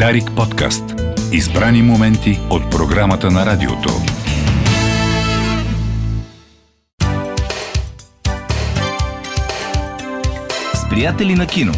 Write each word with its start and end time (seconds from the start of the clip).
Дарик 0.00 0.30
подкаст. 0.36 0.84
Избрани 1.32 1.82
моменти 1.82 2.40
от 2.50 2.70
програмата 2.70 3.30
на 3.30 3.46
радиото. 3.46 3.88
С 10.74 10.88
приятели 10.90 11.34
на 11.34 11.46
кино. 11.46 11.72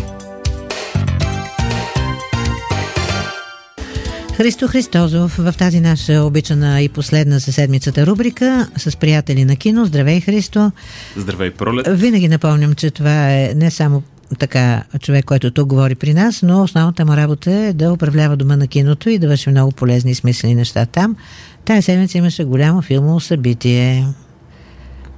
Христо 4.37 4.69
Христозов 4.69 5.37
в 5.39 5.55
тази 5.59 5.81
наша 5.81 6.13
обичана 6.13 6.83
и 6.83 6.89
последна 6.89 7.39
за 7.39 7.53
седмицата 7.53 8.07
рубрика 8.07 8.69
с 8.77 8.97
приятели 8.97 9.45
на 9.45 9.57
кино. 9.57 9.85
Здравей, 9.85 10.21
Христо! 10.21 10.73
Здравей, 11.17 11.51
Пролет! 11.51 11.87
Винаги 11.91 12.29
напомням, 12.29 12.75
че 12.75 12.91
това 12.91 13.33
е 13.33 13.53
не 13.57 13.71
само 13.71 14.03
така 14.39 14.83
човек, 15.01 15.25
който 15.25 15.51
тук 15.51 15.69
говори 15.69 15.95
при 15.95 16.15
нас, 16.15 16.43
но 16.43 16.63
основната 16.63 17.05
му 17.05 17.17
работа 17.17 17.53
е 17.53 17.73
да 17.73 17.93
управлява 17.93 18.37
дома 18.37 18.57
на 18.57 18.67
киното 18.67 19.11
и 19.11 19.19
да 19.19 19.29
върши 19.29 19.51
много 19.51 19.73
полезни 19.73 20.11
и 20.11 20.15
смислени 20.15 20.55
неща 20.55 20.87
там. 20.87 21.17
Тая 21.65 21.83
седмица 21.83 22.19
имаше 22.19 22.45
голямо 22.45 22.83
филмово 22.83 23.21
събитие. 23.21 24.07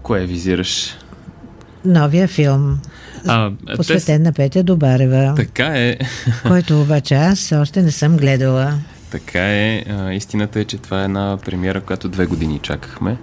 Кое 0.02 0.26
визираш? 0.26 0.96
Новия 1.84 2.28
филм. 2.28 2.78
А, 3.26 3.50
посветен 3.76 4.16
те... 4.16 4.18
на 4.18 4.32
Петя 4.32 4.62
Добарева. 4.62 5.34
Така 5.36 5.66
е. 5.66 5.96
Който 6.48 6.80
обаче 6.80 7.14
аз 7.14 7.52
още 7.52 7.82
не 7.82 7.90
съм 7.90 8.16
гледала. 8.16 8.78
Така 9.10 9.52
е. 9.52 9.84
А, 9.88 10.12
истината 10.12 10.60
е, 10.60 10.64
че 10.64 10.78
това 10.78 11.00
е 11.00 11.04
една 11.04 11.38
премиера, 11.44 11.80
която 11.80 12.08
две 12.08 12.26
години 12.26 12.58
чакахме. 12.62 13.16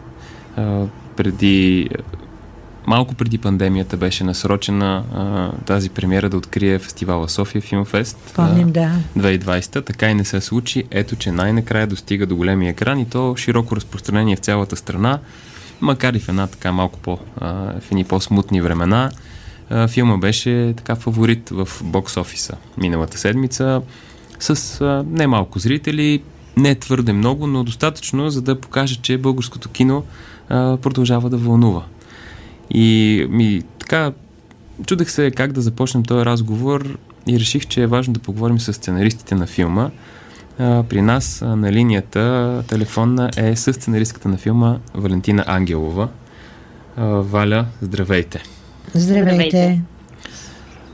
А, 0.57 0.83
преди 1.17 1.89
малко 2.87 3.15
преди 3.15 3.37
пандемията 3.37 3.97
беше 3.97 4.23
насрочена 4.23 5.03
а, 5.13 5.51
тази 5.65 5.89
премиера 5.89 6.29
да 6.29 6.37
открие 6.37 6.79
фестивала 6.79 7.29
София 7.29 7.61
Филмфест. 7.61 8.33
Помним, 8.35 8.71
да. 8.71 8.91
2020. 9.17 9.85
Така 9.85 10.09
и 10.09 10.13
не 10.13 10.25
се 10.25 10.41
случи. 10.41 10.83
Ето, 10.91 11.15
че 11.15 11.31
най-накрая 11.31 11.87
достига 11.87 12.25
до 12.25 12.35
големия 12.35 12.69
екран 12.69 12.99
и 12.99 13.09
то 13.09 13.35
широко 13.37 13.75
разпространение 13.75 14.35
в 14.35 14.39
цялата 14.39 14.75
страна, 14.75 15.19
макар 15.81 16.13
и 16.13 16.19
в 16.19 16.29
една 16.29 16.47
така 16.47 16.71
малко 16.71 16.99
по, 16.99 17.19
а, 17.37 17.53
в 17.79 17.91
едни 17.91 18.03
по-смутни 18.03 18.61
времена. 18.61 19.11
А, 19.69 19.87
филма 19.87 20.17
беше 20.17 20.73
така 20.77 20.95
фаворит 20.95 21.49
в 21.49 21.67
бокс 21.83 22.17
офиса 22.17 22.53
миналата 22.77 23.17
седмица 23.17 23.81
с 24.39 24.81
а, 24.81 25.05
немалко 25.07 25.59
зрители, 25.59 26.23
не 26.57 26.75
твърде 26.75 27.13
много, 27.13 27.47
но 27.47 27.63
достатъчно, 27.63 28.29
за 28.29 28.41
да 28.41 28.59
покаже, 28.59 28.95
че 29.01 29.17
българското 29.17 29.69
кино 29.69 30.03
а, 30.49 30.77
продължава 30.77 31.29
да 31.29 31.37
вълнува. 31.37 31.83
И 32.73 33.25
ми 33.29 33.63
така, 33.79 34.11
чудех 34.85 35.11
се 35.11 35.31
как 35.31 35.51
да 35.51 35.61
започнем 35.61 36.03
този 36.03 36.25
разговор 36.25 36.97
и 37.27 37.39
реших, 37.39 37.67
че 37.67 37.81
е 37.81 37.87
важно 37.87 38.13
да 38.13 38.19
поговорим 38.19 38.59
с 38.59 38.73
сценаристите 38.73 39.35
на 39.35 39.47
филма. 39.47 39.89
А, 40.59 40.83
при 40.83 41.01
нас 41.01 41.41
а, 41.41 41.55
на 41.55 41.71
линията 41.71 42.63
телефонна 42.67 43.29
е 43.37 43.55
с 43.55 43.73
сценаристката 43.73 44.29
на 44.29 44.37
филма 44.37 44.77
Валентина 44.93 45.43
Ангелова. 45.47 46.09
А, 46.97 47.05
Валя, 47.05 47.65
здравейте! 47.81 48.43
Здравейте! 48.93 49.81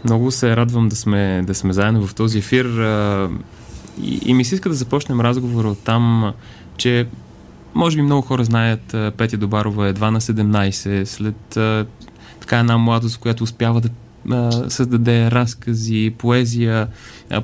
Много 0.03 0.31
се 0.31 0.55
радвам 0.55 0.89
да 0.89 0.95
сме, 0.95 1.41
да 1.47 1.55
сме 1.55 1.73
заедно 1.73 2.07
в 2.07 2.15
този 2.15 2.37
ефир 2.37 2.65
а, 2.65 3.29
и, 4.01 4.19
и 4.25 4.33
ми 4.33 4.45
се 4.45 4.55
иска 4.55 4.69
да 4.69 4.75
започнем 4.75 5.21
разговора 5.21 5.67
от 5.67 5.83
там, 5.83 6.33
че 6.77 7.07
може 7.77 7.95
би 7.97 8.01
много 8.01 8.21
хора 8.21 8.43
знаят 8.43 8.95
Петя 9.17 9.37
Добарова 9.37 9.87
едва 9.87 10.11
на 10.11 10.21
17, 10.21 11.03
след 11.03 11.57
така 12.39 12.59
една 12.59 12.77
младост, 12.77 13.17
която 13.17 13.43
успява 13.43 13.81
да 13.81 13.89
създаде 14.69 15.31
разкази, 15.31 16.13
поезия, 16.17 16.87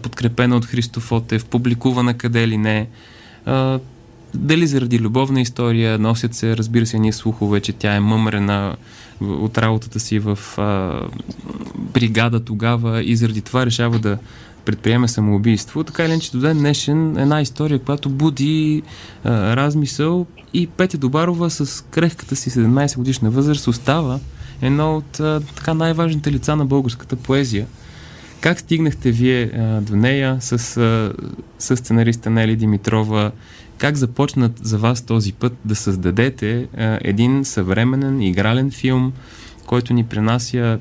подкрепена 0.01 0.55
от 0.55 0.65
Христо 0.65 1.01
Отев, 1.11 1.45
публикувана 1.45 2.13
къде 2.13 2.47
ли 2.47 2.57
не. 2.57 2.87
Дали 4.33 4.67
заради 4.67 4.99
любовна 4.99 5.41
история, 5.41 5.99
носят 5.99 6.33
се, 6.33 6.57
разбира 6.57 6.85
се, 6.85 6.99
ние 6.99 7.11
слухове, 7.11 7.59
че 7.59 7.73
тя 7.73 7.95
е 7.95 7.99
мъмрена 7.99 8.75
от 9.21 9.57
работата 9.57 9.99
си 9.99 10.19
в 10.19 10.39
а, 10.57 10.99
бригада 11.77 12.39
тогава 12.39 13.03
и 13.03 13.15
заради 13.15 13.41
това 13.41 13.65
решава 13.65 13.99
да 13.99 14.17
предприеме 14.65 15.07
самоубийство. 15.07 15.83
Така 15.83 16.05
или 16.05 16.11
иначе, 16.11 16.31
до 16.31 16.39
ден 16.39 16.57
днешен 16.57 17.17
една 17.17 17.41
история, 17.41 17.79
която 17.79 18.09
буди 18.09 18.81
а, 19.23 19.55
размисъл 19.55 20.25
и 20.53 20.67
Петя 20.67 20.97
Добарова 20.97 21.49
с 21.49 21.85
крехката 21.91 22.35
си 22.35 22.51
17 22.51 22.97
годишна 22.97 23.29
възраст 23.29 23.67
остава 23.67 24.19
едно 24.61 24.97
от 24.97 25.19
а, 25.19 25.41
така 25.55 25.73
най-важните 25.73 26.31
лица 26.31 26.55
на 26.55 26.65
българската 26.65 27.15
поезия. 27.15 27.67
Как 28.41 28.59
стигнахте 28.59 29.11
вие 29.11 29.43
а, 29.43 29.81
до 29.81 29.95
нея 29.95 30.37
с, 30.39 30.77
а, 30.77 31.13
с 31.59 31.77
сценариста 31.77 32.29
Нели 32.29 32.55
Димитрова? 32.55 33.31
Как 33.77 33.95
започнат 33.95 34.59
за 34.65 34.77
вас 34.77 35.01
този 35.01 35.33
път 35.33 35.53
да 35.65 35.75
създадете 35.75 36.67
а, 36.77 36.99
един 37.01 37.45
съвременен 37.45 38.21
игрален 38.21 38.71
филм, 38.71 39.13
който 39.65 39.93
ни 39.93 40.03
принася 40.03 40.79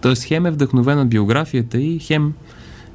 т.е. 0.00 0.14
хем 0.14 0.46
е 0.46 0.50
вдъхновен 0.50 0.98
от 0.98 1.08
биографията 1.08 1.80
и 1.80 1.98
хем 1.98 2.34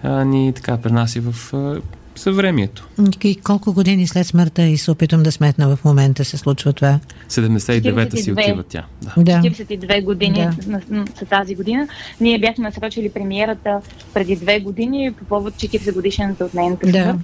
а, 0.03 0.23
ни 0.23 0.53
така 0.53 0.77
пренася 0.77 1.21
в 1.21 1.53
а, 1.53 1.81
съвремието. 2.19 2.87
И 3.23 3.35
колко 3.35 3.73
години 3.73 4.07
след 4.07 4.27
смъртта 4.27 4.63
и 4.63 4.77
се 4.77 4.91
опитвам 4.91 5.23
да 5.23 5.31
сметна 5.31 5.75
в 5.75 5.85
момента 5.85 6.25
се 6.25 6.37
случва 6.37 6.73
това? 6.73 6.99
79-та 7.29 8.17
си 8.17 8.31
отива 8.31 8.63
тя. 8.63 8.85
Да. 9.01 9.13
да. 9.17 9.49
42 9.49 10.03
години 10.03 10.47
да. 10.67 11.05
са 11.15 11.25
тази 11.25 11.55
година. 11.55 11.87
Ние 12.21 12.39
бяхме 12.39 12.63
насрочили 12.63 13.09
премиерата 13.09 13.81
преди 14.13 14.35
две 14.35 14.59
години 14.59 15.13
по 15.13 15.25
повод 15.25 15.53
40 15.53 15.93
годишната 15.93 16.45
от 16.45 16.53
нейната 16.53 16.89
смърт. 16.89 17.05
Да. 17.05 17.19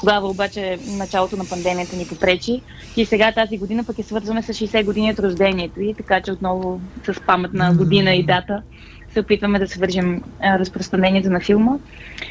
Тогава 0.00 0.28
обаче 0.28 0.78
началото 0.86 1.36
на 1.36 1.44
пандемията 1.44 1.96
ни 1.96 2.06
попречи 2.06 2.60
и 2.96 3.04
сега 3.04 3.32
тази 3.32 3.58
година 3.58 3.84
пък 3.84 3.98
е 3.98 4.02
свързваме 4.02 4.42
с 4.42 4.48
60 4.48 4.84
години 4.84 5.10
от 5.10 5.18
рождението 5.18 5.80
и 5.80 5.94
така 5.94 6.20
че 6.20 6.32
отново 6.32 6.80
с 7.06 7.20
паметна 7.26 7.74
година 7.74 8.14
и 8.14 8.22
дата 8.22 8.62
се 9.14 9.20
опитваме 9.20 9.58
да 9.58 9.68
свържем 9.68 10.22
разпространението 10.42 11.30
на 11.30 11.40
филма. 11.40 11.72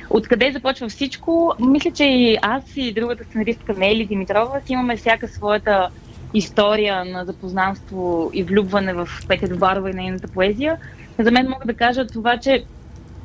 Откъде 0.10 0.52
започва 0.52 0.90
всичко? 0.90 1.56
Мисля, 1.60 1.92
че 1.92 2.04
и 2.04 2.38
аз 2.42 2.64
и 2.76 2.94
другата 2.94 3.24
сценаристка 3.24 3.74
Нели 3.78 4.06
Димитрова 4.06 4.62
си 4.66 4.74
имаме 4.74 4.98
всяка 4.98 5.28
своята 5.28 5.90
история 6.34 7.06
на 7.06 7.26
запознанство 7.26 8.32
и 8.34 8.44
влюбване 8.44 8.94
в 8.94 9.08
Петя 9.28 9.48
Добарова 9.48 9.90
и 9.90 9.94
нейната 9.94 10.28
поезия. 10.28 10.78
За 11.20 11.32
мен 11.32 11.50
мога 11.50 11.66
да 11.66 11.74
кажа 11.74 12.08
това, 12.08 12.38
че 12.38 12.64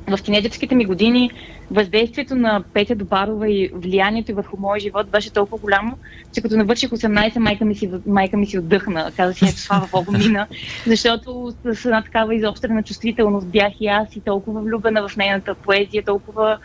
в 0.09 0.23
тинейджерските 0.23 0.75
ми 0.75 0.85
години 0.85 1.31
въздействието 1.71 2.35
на 2.35 2.63
Петя 2.75 2.95
Добарова 2.95 3.51
и 3.51 3.71
влиянието 3.75 4.35
върху 4.35 4.57
моя 4.61 4.81
живот 4.81 5.11
беше 5.11 5.33
толкова 5.33 5.59
голямо, 5.59 5.99
че 6.35 6.41
като 6.41 6.57
навърших 6.57 6.91
18, 6.91 7.39
майка 7.39 7.65
ми 7.65 7.75
си, 7.75 7.91
майка 8.07 8.37
ми 8.37 8.47
си 8.47 8.59
отдъхна. 8.59 9.13
Каза 9.17 9.35
си, 9.35 9.45
ето 9.45 9.59
слава 9.59 9.89
Богу, 9.93 10.13
мина, 10.13 10.47
защото 10.87 11.53
с 11.73 11.85
една 11.85 12.03
такава 12.03 12.35
изострена 12.35 12.83
чувствителност 12.83 13.47
бях 13.47 13.73
и 13.81 13.87
аз 13.87 14.17
и 14.17 14.21
толкова 14.21 14.61
влюбена 14.61 15.09
в 15.09 15.17
нейната 15.17 15.55
поезия, 15.55 16.05
толкова 16.05 16.59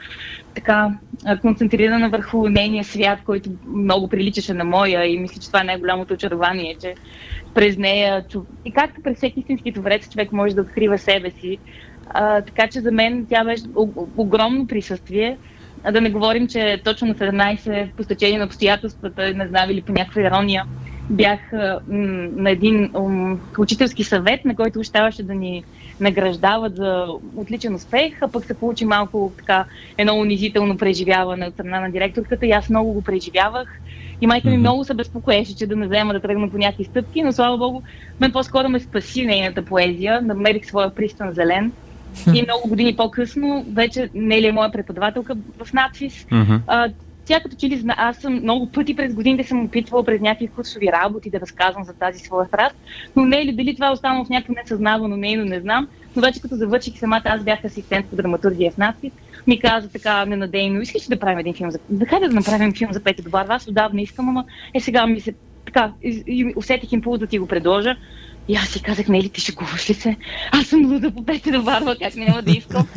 така 0.56 0.92
концентрирана 1.42 2.10
върху 2.10 2.50
нейния 2.50 2.84
свят, 2.84 3.20
който 3.26 3.50
много 3.68 4.08
приличаше 4.08 4.54
на 4.54 4.64
моя 4.64 5.06
и 5.06 5.20
мисля, 5.20 5.42
че 5.42 5.48
това 5.48 5.62
е 5.62 5.64
най-голямото 5.64 6.14
очарование, 6.14 6.76
че 6.82 6.96
през 7.54 7.78
нея, 7.78 8.26
и 8.66 8.72
както 8.72 9.02
през 9.02 9.18
всеки 9.18 9.40
истински 9.40 9.72
творец, 9.72 10.10
човек 10.10 10.32
може 10.32 10.56
да 10.56 10.62
открива 10.62 10.98
себе 10.98 11.32
си, 11.32 11.58
а, 12.06 12.42
така 12.42 12.68
че 12.68 12.82
за 12.82 12.92
мен 12.92 13.26
тя 13.30 13.44
беше 13.44 13.64
огромно 14.18 14.68
присъствие. 14.68 15.38
А 15.84 15.92
да 15.92 16.02
не 16.02 16.10
говорим, 16.10 16.48
че 16.48 16.82
точно 16.84 17.08
на 17.08 17.16
17 17.16 17.96
по 17.96 18.04
стечение 18.04 18.40
на 18.40 18.46
обстоятелствата, 18.46 19.34
не 19.34 19.48
знам 19.48 19.70
или 19.70 19.82
по 19.82 19.92
някаква 19.92 20.22
ирония, 20.22 20.66
бях 21.10 21.54
а, 21.54 21.80
м- 21.88 22.28
на 22.36 22.50
един 22.50 22.92
м- 22.94 23.40
учителски 23.60 24.04
съвет, 24.04 24.46
на 24.46 24.56
който 24.56 24.80
оставаше 24.80 25.24
да 25.24 25.34
ни 25.36 25.64
награждават 26.00 26.76
за 26.76 27.06
отличен 27.36 27.76
успех, 27.76 28.22
а 28.22 28.32
пък 28.32 28.46
се 28.46 28.60
получи 28.60 28.86
малко 28.86 29.34
така 29.38 29.66
едно 29.98 30.16
унизително 30.16 30.78
преживяване 30.78 31.48
от 31.48 31.54
страна 31.54 31.80
на 31.80 31.92
директорката 31.92 32.46
и 32.46 32.52
аз 32.52 32.70
много 32.70 32.94
го 32.94 33.02
преживявах. 33.02 33.70
И 34.22 34.28
майка 34.28 34.50
ми 34.50 34.58
много 34.58 34.84
се 34.84 34.94
безпокоеше, 34.94 35.56
че 35.56 35.68
да 35.68 35.76
не 35.76 35.88
взема 35.88 36.14
да 36.14 36.22
тръгна 36.22 36.50
по 36.50 36.58
някакви 36.58 36.84
стъпки, 36.84 37.22
но 37.24 37.32
слава 37.32 37.58
богу, 37.58 37.82
мен 38.20 38.32
по-скоро 38.32 38.70
ме 38.70 38.80
спаси 38.80 39.26
нейната 39.26 39.66
поезия, 39.66 40.22
намерих 40.22 40.66
своя 40.66 40.96
пристан 40.96 41.34
зелен 41.34 41.74
и 42.34 42.44
много 42.44 42.70
години 42.70 42.96
по-късно 42.96 43.66
вече 43.74 44.10
Нели 44.14 44.48
е 44.48 44.52
моя 44.52 44.72
преподавателка 44.72 45.36
в 45.64 45.74
надфис. 45.74 46.26
Mm-hmm. 46.26 46.60
А, 46.68 46.90
тя 47.26 47.40
като 47.40 47.56
че 47.56 47.70
ли 47.70 47.78
зна, 47.78 47.96
аз 47.98 48.18
съм 48.18 48.34
много 48.34 48.72
пъти 48.72 48.96
през 48.96 49.14
годините 49.14 49.44
съм 49.44 49.66
опитвала 49.66 50.06
през 50.06 50.22
някакви 50.22 50.48
курсови 50.48 50.88
работи 50.92 51.30
да 51.30 51.40
разказвам 51.40 51.84
за 51.84 51.94
тази 51.94 52.20
своя 52.20 52.48
страст, 52.48 52.76
но 53.16 53.26
не 53.26 53.42
е 53.42 53.46
ли 53.46 53.52
дали 53.52 53.74
това 53.76 53.88
е 53.88 53.92
останало 53.92 54.26
в 54.26 54.30
някакво 54.30 54.54
несъзнавано 54.54 55.18
нейно, 55.18 55.46
не 55.46 55.60
знам. 55.60 55.88
Но 56.16 56.22
вече 56.22 56.42
като 56.42 56.56
завърших 56.56 57.00
самата, 57.00 57.22
аз 57.26 57.44
бях 57.44 57.66
асистент 57.66 58.06
по 58.06 58.16
драматургия 58.16 58.72
в 58.72 58.78
надпис, 58.78 59.14
ми 59.48 59.60
каза 59.60 59.90
така 59.90 60.26
ненадейно, 60.26 60.82
искаш 60.82 61.08
да 61.08 61.20
правим 61.20 61.40
един 61.40 61.54
филм 61.54 61.72
за... 61.72 61.80
Да 61.90 62.20
да 62.20 62.28
направим 62.28 62.74
филм 62.74 62.94
за 62.94 63.00
Петя 63.00 63.24
Добарва, 63.24 63.54
аз 63.54 63.68
отдавна 63.68 64.02
искам, 64.02 64.30
ама 64.30 64.46
е 64.74 64.80
сега 64.80 65.08
ми 65.08 65.20
се 65.20 65.34
така, 65.66 65.92
и, 66.04 66.24
и 66.28 66.54
усетих 66.56 66.92
импулс 66.92 67.20
да 67.20 67.28
ти 67.28 67.40
го 67.40 67.48
предложа. 67.48 67.96
И 68.48 68.56
аз 68.56 68.70
си 68.70 68.82
казах, 68.82 69.08
не 69.08 69.22
ли 69.22 69.30
ти 69.30 69.42
шегуваш 69.42 69.90
ли 69.90 69.94
се? 69.94 70.16
Аз 70.52 70.68
съм 70.68 70.94
луда 70.94 71.12
по 71.12 71.26
Петя 71.26 71.52
Добарва, 71.52 71.96
как 72.02 72.16
няма 72.16 72.42
да 72.42 72.52
искам. 72.52 72.88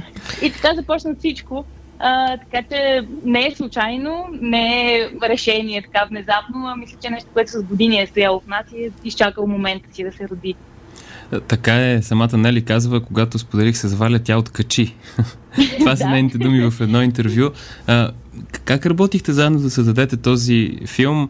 И 0.43 0.53
така 0.53 0.75
започна 0.75 1.15
всичко. 1.19 1.65
А, 1.99 2.37
така 2.37 2.69
че 2.71 3.07
не 3.25 3.47
е 3.47 3.55
случайно, 3.55 4.25
не 4.41 4.95
е 4.95 5.11
решение 5.29 5.83
така 5.83 6.07
внезапно, 6.11 6.67
а 6.67 6.77
мисля, 6.77 6.97
че 7.03 7.09
е 7.09 7.11
нещо, 7.11 7.29
което 7.33 7.51
с 7.51 7.63
години 7.63 8.01
е 8.01 8.07
стояло 8.07 8.41
в 8.41 8.47
нас 8.47 8.67
и 8.77 8.85
е 8.85 8.91
изчакал 9.05 9.47
момента 9.47 9.89
си 9.93 10.05
да 10.05 10.13
се 10.13 10.29
роди. 10.29 10.55
Така 11.49 11.91
е, 11.91 12.03
самата 12.03 12.37
Нели 12.37 12.65
казва, 12.65 13.01
когато 13.01 13.39
споделих 13.39 13.77
с 13.77 13.95
Валя, 13.95 14.19
тя 14.19 14.39
откачи. 14.39 14.95
Това 15.79 15.97
са 15.97 16.07
нейните 16.11 16.39
думи 16.39 16.71
в 16.71 16.81
едно 16.81 17.03
интервю. 17.03 17.51
А, 17.87 18.11
как 18.65 18.87
работихте 18.87 19.33
заедно 19.33 19.59
да 19.59 19.71
създадете 19.71 20.17
този 20.17 20.79
филм? 20.87 21.29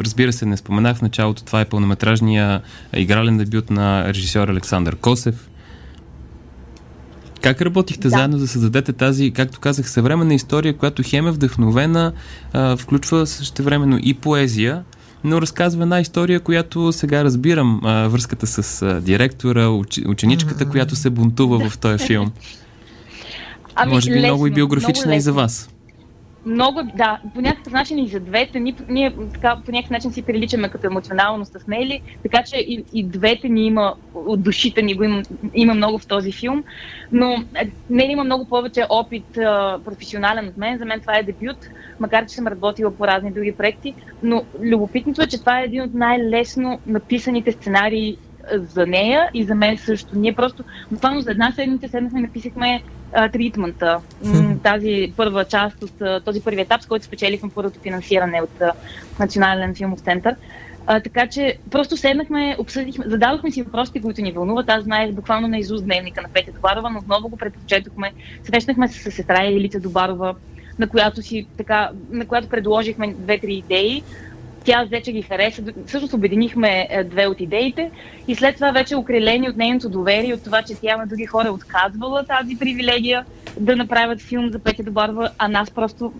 Разбира 0.00 0.32
се, 0.32 0.46
не 0.46 0.56
споменах 0.56 0.96
в 0.96 1.02
началото, 1.02 1.44
това 1.44 1.60
е 1.60 1.64
пълнометражния 1.64 2.62
игрален 2.92 3.38
дебют 3.38 3.70
на 3.70 4.08
режисьор 4.08 4.48
Александър 4.48 4.96
Косев. 4.96 5.48
Как 7.42 7.62
работихте 7.62 8.02
да. 8.02 8.10
заедно 8.10 8.38
да 8.38 8.48
създадете 8.48 8.92
тази, 8.92 9.30
както 9.30 9.60
казах, 9.60 9.90
съвременна 9.90 10.34
история, 10.34 10.76
която 10.76 11.02
хем 11.06 11.26
е 11.26 11.30
вдъхновена, 11.30 12.12
а, 12.52 12.76
включва 12.76 13.26
същевременно 13.26 13.98
и 14.02 14.14
поезия, 14.14 14.84
но 15.24 15.42
разказва 15.42 15.82
една 15.82 16.00
история, 16.00 16.40
която 16.40 16.92
сега 16.92 17.24
разбирам 17.24 17.80
а, 17.84 18.08
връзката 18.08 18.46
с 18.46 18.82
а, 18.82 19.00
директора, 19.00 19.68
уч, 19.68 20.00
ученичката, 20.06 20.68
която 20.68 20.96
се 20.96 21.10
бунтува 21.10 21.68
в 21.68 21.78
този 21.78 22.06
филм. 22.06 22.32
Ами, 23.74 23.92
Може 23.92 24.10
би 24.10 24.16
лесно, 24.16 24.28
много 24.28 24.46
и 24.46 24.50
биографична 24.50 25.16
и 25.16 25.20
за 25.20 25.32
вас. 25.32 25.68
Много, 26.46 26.82
да, 26.94 27.20
по 27.34 27.40
някакъв 27.40 27.72
начин 27.72 27.98
и 27.98 28.08
за 28.08 28.20
двете. 28.20 28.60
Ние, 28.60 28.74
ние 28.88 29.12
така, 29.32 29.56
по 29.66 29.72
някакъв 29.72 29.90
начин 29.90 30.12
си 30.12 30.22
приличаме 30.22 30.68
като 30.68 30.86
емоционално 30.86 31.44
с 31.44 31.66
Нели, 31.68 32.00
така 32.22 32.42
че 32.42 32.56
и, 32.56 32.84
и 32.92 33.04
двете 33.04 33.48
ни 33.48 33.66
има, 33.66 33.94
от 34.14 34.42
душите 34.42 34.82
ни 34.82 34.94
го 34.94 35.04
има, 35.04 35.22
има 35.54 35.74
много 35.74 35.98
в 35.98 36.06
този 36.06 36.32
филм. 36.32 36.64
Но 37.12 37.32
е, 37.32 37.70
Нели 37.90 38.12
има 38.12 38.24
много 38.24 38.44
повече 38.44 38.86
опит 38.88 39.38
а, 39.38 39.78
професионален 39.84 40.48
от 40.48 40.56
мен. 40.56 40.78
За 40.78 40.84
мен 40.84 41.00
това 41.00 41.18
е 41.18 41.22
дебют, 41.22 41.56
макар 42.00 42.26
че 42.26 42.34
съм 42.34 42.46
работила 42.46 42.90
по 42.90 43.06
разни 43.06 43.32
други 43.32 43.52
проекти. 43.52 43.94
Но 44.22 44.44
любопитното 44.60 45.22
е, 45.22 45.26
че 45.26 45.40
това 45.40 45.60
е 45.60 45.64
един 45.64 45.82
от 45.82 45.94
най-лесно 45.94 46.80
написаните 46.86 47.52
сценарии 47.52 48.16
за 48.52 48.86
нея 48.86 49.30
и 49.34 49.44
за 49.44 49.54
мен 49.54 49.78
също. 49.78 50.18
Ние 50.18 50.32
просто, 50.32 50.64
буквално 50.90 51.20
за 51.20 51.30
една 51.30 51.52
седмица 51.52 51.88
седнахме 51.88 52.18
и 52.20 52.22
написахме 52.22 52.82
тритмента, 53.32 54.00
тази 54.62 55.12
първа 55.16 55.44
част 55.44 55.82
от 55.82 56.24
този 56.24 56.40
първи 56.40 56.60
етап, 56.60 56.82
с 56.82 56.86
който 56.86 57.04
спечелихме 57.04 57.50
първото 57.54 57.80
финансиране 57.80 58.42
от 58.42 58.62
Национален 59.20 59.74
филмов 59.74 60.00
център. 60.00 60.34
А, 60.86 61.00
така 61.00 61.26
че 61.26 61.58
просто 61.70 61.96
седнахме, 61.96 62.56
обсъдихме, 62.58 63.04
зададохме 63.08 63.50
си 63.50 63.62
въпросите, 63.62 64.02
които 64.02 64.22
ни 64.22 64.32
вълнуват. 64.32 64.70
Аз 64.70 64.84
знаех 64.84 65.12
буквално 65.12 65.48
на 65.48 65.58
изуст 65.58 65.84
дневника 65.84 66.22
на 66.22 66.28
Петя 66.28 66.52
Добарова, 66.52 66.90
но 66.90 66.98
отново 66.98 67.28
го 67.28 67.36
предпочетохме. 67.36 68.12
Срещнахме 68.42 68.88
се 68.88 69.10
с 69.10 69.14
сестра 69.14 69.44
Елица 69.44 69.80
Добарова, 69.80 70.34
на 70.78 70.88
която, 70.88 71.22
си, 71.22 71.46
така, 71.56 71.90
на 72.10 72.26
която 72.26 72.48
предложихме 72.48 73.14
две-три 73.18 73.54
идеи 73.54 74.02
тя 74.64 74.84
взе, 74.84 75.00
че 75.00 75.12
ги 75.12 75.22
хареса. 75.22 75.62
Всъщност 75.86 76.14
обединихме 76.14 76.86
е, 76.90 77.04
две 77.04 77.26
от 77.26 77.40
идеите 77.40 77.90
и 78.28 78.34
след 78.34 78.54
това 78.54 78.70
вече 78.70 78.96
окрилени 78.96 79.48
от 79.48 79.56
нейното 79.56 79.88
доверие, 79.88 80.34
от 80.34 80.44
това, 80.44 80.62
че 80.62 80.74
тя 80.74 80.96
на 80.96 81.06
други 81.06 81.26
хора 81.26 81.52
отказвала 81.52 82.24
тази 82.26 82.58
привилегия 82.58 83.24
да 83.60 83.76
направят 83.76 84.20
филм 84.20 84.50
за 84.50 84.58
Петя 84.58 84.82
Добарва, 84.82 85.30
а 85.38 85.48
нас 85.48 85.70
просто 85.70 86.12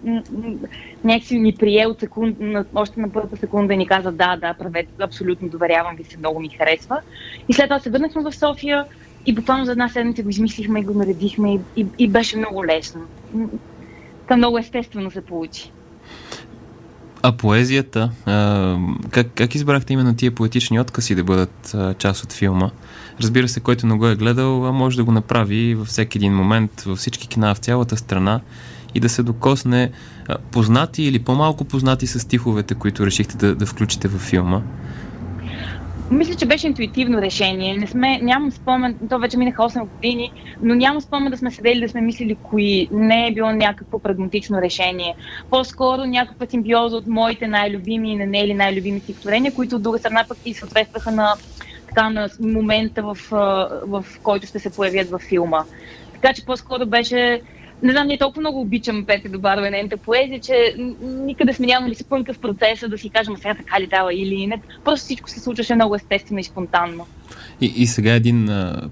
някакси 1.04 1.38
ни 1.38 1.54
прие 1.54 1.86
от 1.86 2.00
секунд, 2.00 2.36
още 2.74 3.00
на 3.00 3.10
първата 3.12 3.36
секунда 3.36 3.74
и 3.74 3.76
ни 3.76 3.86
каза 3.86 4.12
да, 4.12 4.36
да, 4.36 4.54
правете, 4.54 4.92
абсолютно 5.00 5.48
доверявам 5.48 5.96
ви 5.96 6.04
се, 6.04 6.18
много 6.18 6.40
ми 6.40 6.48
харесва. 6.48 7.00
И 7.48 7.52
след 7.52 7.66
това 7.66 7.78
се 7.78 7.90
върнахме 7.90 8.22
в 8.22 8.32
София 8.32 8.84
и 9.26 9.34
буквално 9.34 9.64
за 9.64 9.72
една 9.72 9.88
седмица 9.88 10.22
го 10.22 10.28
измислихме 10.28 10.80
и 10.80 10.84
го 10.84 10.94
наредихме 10.94 11.54
и, 11.54 11.60
и, 11.76 11.86
и 11.98 12.08
беше 12.08 12.36
много 12.36 12.66
лесно. 12.66 13.00
Та 14.28 14.36
много 14.36 14.58
естествено 14.58 15.10
се 15.10 15.20
получи. 15.20 15.70
А 17.26 17.32
поезията, 17.32 18.10
а, 18.26 18.76
как, 19.10 19.26
как 19.34 19.54
избрахте 19.54 19.92
именно 19.92 20.16
тия 20.16 20.34
поетични 20.34 20.80
откази 20.80 21.14
да 21.14 21.24
бъдат 21.24 21.74
а, 21.74 21.94
част 21.94 22.24
от 22.24 22.32
филма? 22.32 22.70
Разбира 23.20 23.48
се, 23.48 23.60
който 23.60 23.86
не 23.86 23.94
го 23.94 24.06
е 24.06 24.16
гледал, 24.16 24.72
може 24.72 24.96
да 24.96 25.04
го 25.04 25.12
направи 25.12 25.74
във 25.74 25.88
всеки 25.88 26.18
един 26.18 26.34
момент, 26.34 26.80
във 26.80 26.98
всички 26.98 27.28
кина 27.28 27.54
в 27.54 27.58
цялата 27.58 27.96
страна 27.96 28.40
и 28.94 29.00
да 29.00 29.08
се 29.08 29.22
докосне 29.22 29.90
а, 30.28 30.38
познати 30.38 31.02
или 31.02 31.18
по-малко 31.18 31.64
познати 31.64 32.06
с 32.06 32.20
стиховете, 32.20 32.74
които 32.74 33.06
решихте 33.06 33.36
да, 33.36 33.54
да 33.54 33.66
включите 33.66 34.08
във 34.08 34.20
филма. 34.20 34.62
Мисля, 36.10 36.34
че 36.34 36.46
беше 36.46 36.66
интуитивно 36.66 37.22
решение. 37.22 37.76
Не 37.76 37.86
сме, 37.86 38.18
нямам 38.22 38.50
спомен, 38.50 38.98
то 39.10 39.18
вече 39.18 39.36
минаха 39.36 39.62
8 39.62 39.84
години, 39.84 40.32
но 40.62 40.74
нямам 40.74 41.00
спомен 41.00 41.30
да 41.30 41.36
сме 41.36 41.50
седели 41.50 41.80
да 41.80 41.88
сме 41.88 42.00
мислили 42.00 42.36
кои. 42.42 42.88
Не 42.92 43.26
е 43.26 43.32
било 43.32 43.52
някакво 43.52 43.98
прагматично 43.98 44.60
решение. 44.62 45.14
По-скоро 45.50 46.04
някаква 46.04 46.46
симбиоза 46.46 46.96
от 46.96 47.06
моите 47.06 47.46
най-любими 47.46 48.12
и 48.12 48.16
на 48.16 48.26
Нели 48.26 48.54
най-любими 48.54 49.00
стихотворения, 49.00 49.54
които 49.54 49.76
от 49.76 49.82
друга 49.82 49.98
страна 49.98 50.24
пък 50.28 50.38
и 50.44 50.54
съответстваха 50.54 51.10
на, 51.10 51.34
така, 51.88 52.10
на 52.10 52.28
момента, 52.40 53.02
в, 53.02 53.18
в 53.86 54.04
който 54.22 54.46
ще 54.46 54.58
се 54.58 54.72
появят 54.72 55.10
във 55.10 55.22
филма. 55.22 55.64
Така 56.12 56.34
че 56.34 56.44
по-скоро 56.44 56.86
беше 56.86 57.40
не 57.82 57.92
знам, 57.92 58.06
ние 58.06 58.18
толкова 58.18 58.40
много 58.40 58.60
обичам 58.60 59.04
Петя 59.06 59.28
Добарова 59.28 59.68
и 59.68 59.70
нейната 59.70 59.96
поезия, 59.96 60.40
че 60.40 60.74
никъде 61.02 61.52
сме 61.52 61.66
нямали 61.66 61.94
спънка 61.94 62.32
в 62.32 62.38
процеса 62.38 62.88
да 62.88 62.98
си 62.98 63.10
кажем 63.10 63.36
сега 63.36 63.54
така 63.54 63.80
ли 63.80 63.86
дава 63.86 64.14
или 64.14 64.46
не. 64.46 64.60
Просто 64.84 65.04
всичко 65.04 65.30
се 65.30 65.40
случваше 65.40 65.74
много 65.74 65.94
естествено 65.94 66.40
и 66.40 66.44
спонтанно. 66.44 67.06
И, 67.60 67.72
и 67.76 67.86
сега 67.86 68.12
един 68.12 68.48
а, 68.48 68.88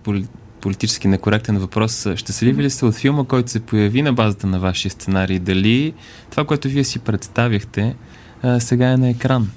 политически 0.61 1.09
некоректен 1.09 1.59
въпрос. 1.59 2.07
Щастливи 2.17 2.63
ли 2.63 2.71
сте 2.71 2.85
от 2.85 2.95
филма, 2.95 3.25
който 3.25 3.51
се 3.51 3.61
появи 3.61 4.03
на 4.03 4.13
базата 4.13 4.47
на 4.47 4.59
вашия 4.61 4.91
сценарий? 4.91 5.39
Дали 5.39 5.95
това, 6.31 6.45
което 6.45 6.69
вие 6.69 6.85
си 6.85 6.99
представяхте, 6.99 7.95
а, 8.43 8.61
сега 8.61 8.89
е 8.89 8.97
на 8.97 9.11
екран? 9.11 9.51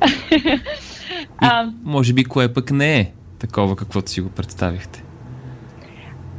И, 1.42 1.48
може 1.84 2.12
би 2.12 2.24
кое 2.24 2.52
пък 2.52 2.70
не 2.70 3.00
е 3.00 3.12
такова, 3.38 3.76
каквото 3.76 4.10
си 4.10 4.20
го 4.20 4.28
представихте? 4.28 5.03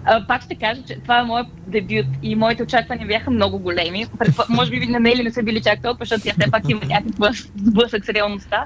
А, 0.06 0.28
пак 0.28 0.42
ще 0.42 0.56
кажа, 0.56 0.82
че 0.88 0.96
това 0.96 1.20
е 1.20 1.24
моят 1.24 1.48
дебют 1.68 2.06
и 2.24 2.36
моите 2.36 2.64
очаквания 2.64 3.08
бяха 3.08 3.32
много 3.32 3.60
големи. 3.60 4.06
Може 4.50 4.72
би 4.72 4.88
на 4.88 5.00
Нели 5.00 5.24
не 5.24 5.32
са 5.32 5.44
били 5.44 5.62
чак 5.62 5.82
толкова, 5.82 6.06
защото 6.06 6.24
тя 6.24 6.34
все 6.40 6.52
пак 6.52 6.70
има 6.70 6.82
някакъв 6.86 7.48
сблъсък 7.56 8.06
с 8.06 8.10
реалността. 8.10 8.66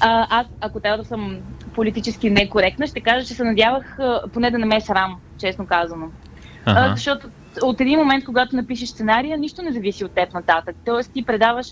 А, 0.00 0.26
аз, 0.40 0.46
ако 0.60 0.80
трябва 0.80 0.98
да 0.98 1.04
съм 1.04 1.36
политически 1.74 2.30
некоректна, 2.30 2.86
ще 2.86 3.00
кажа, 3.00 3.26
че 3.26 3.34
се 3.34 3.44
надявах 3.44 3.98
поне 4.32 4.50
да 4.50 4.58
не 4.58 4.66
ме 4.66 4.76
е 4.76 4.80
срам, 4.80 5.16
честно 5.38 5.66
казано. 5.66 6.06
Ага. 6.66 6.80
А, 6.80 6.94
защото 6.94 7.28
от 7.62 7.80
един 7.80 7.98
момент, 7.98 8.24
когато 8.24 8.56
напишеш 8.56 8.88
сценария, 8.88 9.38
нищо 9.38 9.62
не 9.62 9.72
зависи 9.72 10.04
от 10.04 10.12
теб 10.12 10.34
нататък. 10.34 10.76
Тоест 10.84 11.12
ти 11.12 11.24
предаваш 11.24 11.66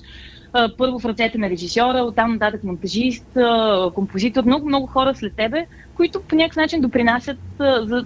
а, 0.53 0.69
първо 0.79 0.99
в 0.99 1.05
ръцете 1.05 1.39
на 1.39 1.51
режисьора, 1.51 1.99
оттам 1.99 2.33
нататък 2.33 2.65
монтажист, 2.65 3.37
а, 3.37 3.91
композитор, 3.95 4.45
много, 4.45 4.69
много 4.69 4.87
хора 4.87 5.15
след 5.15 5.37
тебе, 5.37 5.67
които 5.95 6.23
по 6.23 6.35
някакъв 6.35 6.57
начин 6.57 6.81
допринасят 6.81 7.39
а, 7.59 7.87
за 7.87 8.05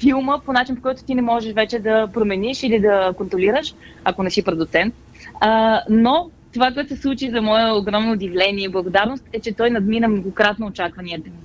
филма 0.00 0.38
по 0.38 0.52
начин, 0.52 0.76
по 0.76 0.82
който 0.82 1.04
ти 1.04 1.14
не 1.14 1.22
можеш 1.22 1.52
вече 1.52 1.78
да 1.78 2.08
промениш 2.14 2.62
или 2.62 2.80
да 2.80 3.12
контролираш, 3.16 3.74
ако 4.04 4.22
не 4.22 4.30
си 4.30 4.44
продуцент. 4.44 4.94
А, 5.40 5.80
но 5.90 6.30
това, 6.52 6.72
което 6.72 6.94
се 6.94 7.00
случи 7.00 7.30
за 7.30 7.42
мое 7.42 7.72
огромно 7.72 8.12
удивление 8.12 8.64
и 8.64 8.68
благодарност, 8.68 9.24
е, 9.32 9.40
че 9.40 9.52
той 9.52 9.70
надмина 9.70 10.08
многократно 10.08 10.66
очакванията 10.66 11.30
ми. 11.30 11.36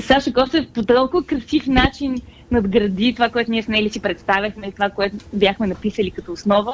Саша 0.00 0.32
Косев 0.32 0.66
по 0.74 0.82
толкова 0.82 1.26
красив 1.26 1.66
начин 1.66 2.16
надгради 2.50 3.14
това, 3.14 3.28
което 3.28 3.50
ние 3.50 3.62
с 3.62 3.68
Нели 3.68 3.90
си 3.90 4.00
представяхме 4.00 4.66
и 4.66 4.72
това, 4.72 4.90
което 4.90 5.16
бяхме 5.32 5.66
написали 5.66 6.10
като 6.10 6.32
основа, 6.32 6.72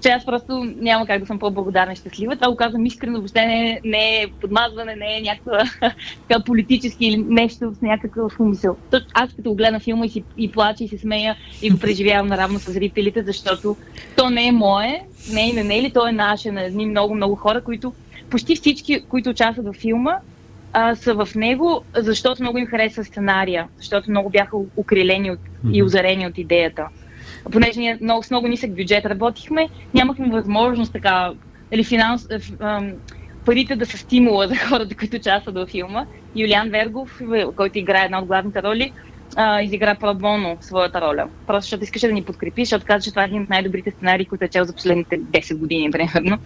че 0.00 0.08
аз 0.08 0.26
просто 0.26 0.64
няма 0.76 1.06
как 1.06 1.20
да 1.20 1.26
съм 1.26 1.38
по-благодарна 1.38 1.92
и 1.92 1.96
щастлива. 1.96 2.36
Това 2.36 2.50
го 2.50 2.56
казвам 2.56 2.86
искрено, 2.86 3.18
въобще 3.18 3.46
не, 3.46 3.80
не 3.84 4.22
е 4.22 4.26
подмазване, 4.40 4.96
не 4.96 5.18
е 5.18 5.20
някаква 5.20 6.40
политически 6.46 7.06
или 7.06 7.16
нещо 7.16 7.74
с 7.78 7.82
някакъв 7.82 8.40
умисъл. 8.40 8.76
Аз 9.14 9.32
като 9.32 9.54
гледам 9.54 9.80
филма 9.80 10.06
и, 10.06 10.08
си, 10.08 10.24
и 10.36 10.52
плача 10.52 10.84
и 10.84 10.88
се 10.88 10.98
смея 10.98 11.36
и 11.62 11.70
го 11.70 11.78
преживявам 11.78 12.26
наравно 12.26 12.58
с 12.58 12.72
зрителите, 12.72 13.22
защото 13.22 13.76
то 14.16 14.30
не 14.30 14.46
е 14.46 14.52
мое, 14.52 15.00
не 15.32 15.50
е 15.50 15.52
на 15.52 15.64
Нели, 15.64 15.90
то 15.92 16.06
е 16.06 16.12
наше, 16.12 16.52
на 16.52 16.64
едни 16.64 16.86
много-много 16.86 17.34
хора, 17.34 17.60
които 17.64 17.92
почти 18.30 18.56
всички, 18.56 19.00
които 19.08 19.30
участват 19.30 19.66
във 19.66 19.76
филма, 19.76 20.12
а, 20.72 20.94
са 20.94 21.14
в 21.14 21.28
него, 21.34 21.84
защото 21.96 22.42
много 22.42 22.58
им 22.58 22.66
хареса 22.66 23.04
сценария, 23.04 23.68
защото 23.76 24.10
много 24.10 24.30
бяха 24.30 24.56
укрилени 24.76 25.30
от, 25.30 25.38
и 25.72 25.82
озарени 25.82 26.26
от 26.26 26.38
идеята. 26.38 26.86
Понеже 27.52 27.80
ние 27.80 27.98
много, 28.00 28.22
с 28.22 28.30
много 28.30 28.46
нисък 28.46 28.76
бюджет 28.76 29.06
работихме, 29.06 29.68
нямахме 29.94 30.28
възможност 30.28 30.92
така, 30.92 31.32
или 31.72 31.84
финанс, 31.84 32.28
парите 33.44 33.76
да 33.76 33.86
са 33.86 33.98
стимула 33.98 34.48
за 34.48 34.56
хората, 34.56 34.94
които 34.94 35.16
участват 35.16 35.54
във 35.54 35.68
филма. 35.68 36.06
Юлиан 36.36 36.70
Вергов, 36.70 37.20
който 37.56 37.78
играе 37.78 38.04
една 38.04 38.18
от 38.18 38.26
главните 38.26 38.62
роли, 38.62 38.92
а, 39.36 39.62
изигра 39.62 39.94
пробоно 39.94 40.56
своята 40.60 41.00
роля. 41.00 41.28
Просто 41.46 41.66
защото 41.66 41.84
искаше 41.84 42.06
да 42.06 42.12
ни 42.12 42.22
подкрепи, 42.22 42.64
защото 42.64 42.86
каза, 42.86 43.04
че 43.04 43.10
това 43.10 43.22
е 43.22 43.26
един 43.26 43.42
от 43.42 43.48
най-добрите 43.48 43.90
сценарии, 43.90 44.26
които 44.26 44.44
е 44.44 44.48
чел 44.48 44.64
за 44.64 44.72
последните 44.72 45.20
10 45.20 45.56
години, 45.56 45.90
примерно. 45.90 46.38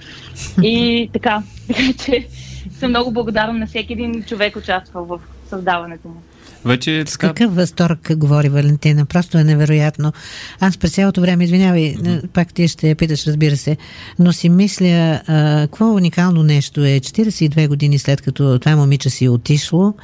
И 0.62 1.10
така, 1.12 1.42
така 1.68 2.04
че 2.04 2.26
съм 2.70 2.90
много 2.90 3.12
благодарна 3.12 3.58
на 3.58 3.66
всеки 3.66 3.92
един 3.92 4.22
човек, 4.22 4.56
участвал 4.56 5.04
в 5.04 5.18
създаването 5.48 6.08
му. 6.08 6.22
Вече 6.64 6.98
е 6.98 7.04
така... 7.04 7.10
С 7.10 7.16
какъв 7.16 7.54
възторг 7.54 8.16
говори 8.16 8.48
Валентина? 8.48 9.06
Просто 9.06 9.38
е 9.38 9.44
невероятно. 9.44 10.12
Аз 10.60 10.78
през 10.78 10.92
цялото 10.94 11.20
време, 11.20 11.44
извинявай, 11.44 11.94
mm-hmm. 11.96 12.28
пак 12.28 12.54
ти 12.54 12.68
ще 12.68 12.94
питаш, 12.94 13.26
разбира 13.26 13.56
се, 13.56 13.76
но 14.18 14.32
си 14.32 14.48
мисля, 14.48 15.20
а, 15.26 15.60
какво 15.60 15.94
уникално 15.94 16.42
нещо 16.42 16.84
е 16.84 17.00
42 17.00 17.68
години 17.68 17.98
след 17.98 18.22
като 18.22 18.58
това 18.58 18.76
момиче 18.76 19.10
си 19.10 19.24
е 19.24 19.30
отишло, 19.30 19.94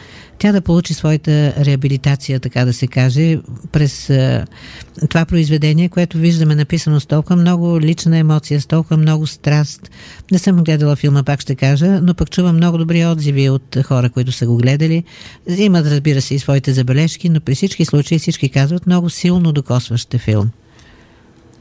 тя 0.40 0.52
да 0.52 0.60
получи 0.60 0.94
своята 0.94 1.54
реабилитация, 1.64 2.40
така 2.40 2.64
да 2.64 2.72
се 2.72 2.86
каже, 2.86 3.38
през 3.72 4.10
а, 4.10 4.46
това 5.08 5.24
произведение, 5.24 5.88
което 5.88 6.18
виждаме 6.18 6.54
написано 6.54 7.00
с 7.00 7.06
толкова 7.06 7.36
много 7.36 7.80
лична 7.80 8.18
емоция, 8.18 8.60
с 8.60 8.66
толкова 8.66 8.96
много 8.96 9.26
страст. 9.26 9.90
Не 10.32 10.38
съм 10.38 10.64
гледала 10.64 10.96
филма, 10.96 11.22
пак 11.22 11.40
ще 11.40 11.54
кажа, 11.54 12.00
но 12.02 12.14
пък 12.14 12.30
чувам 12.30 12.56
много 12.56 12.78
добри 12.78 13.06
отзиви 13.06 13.50
от 13.50 13.76
хора, 13.84 14.10
които 14.10 14.32
са 14.32 14.46
го 14.46 14.56
гледали. 14.56 15.04
Имат, 15.56 15.86
разбира 15.86 16.20
се, 16.20 16.34
и 16.34 16.38
своите 16.38 16.72
забележки, 16.72 17.28
но 17.28 17.40
при 17.40 17.54
всички 17.54 17.84
случаи 17.84 18.18
всички 18.18 18.48
казват 18.48 18.86
много 18.86 19.10
силно 19.10 19.52
докосващ 19.52 20.16
филм. 20.18 20.50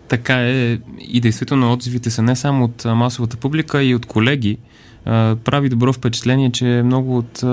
Така 0.07 0.35
е 0.35 0.77
и 0.99 1.21
действително 1.21 1.73
отзивите 1.73 2.09
са 2.09 2.21
не 2.21 2.35
само 2.35 2.65
от 2.65 2.85
масовата 2.85 3.37
публика, 3.37 3.83
и 3.83 3.95
от 3.95 4.05
колеги, 4.05 4.57
прави 5.05 5.69
добро 5.69 5.93
впечатление, 5.93 6.51
че 6.51 6.81
много 6.85 7.17
от 7.17 7.43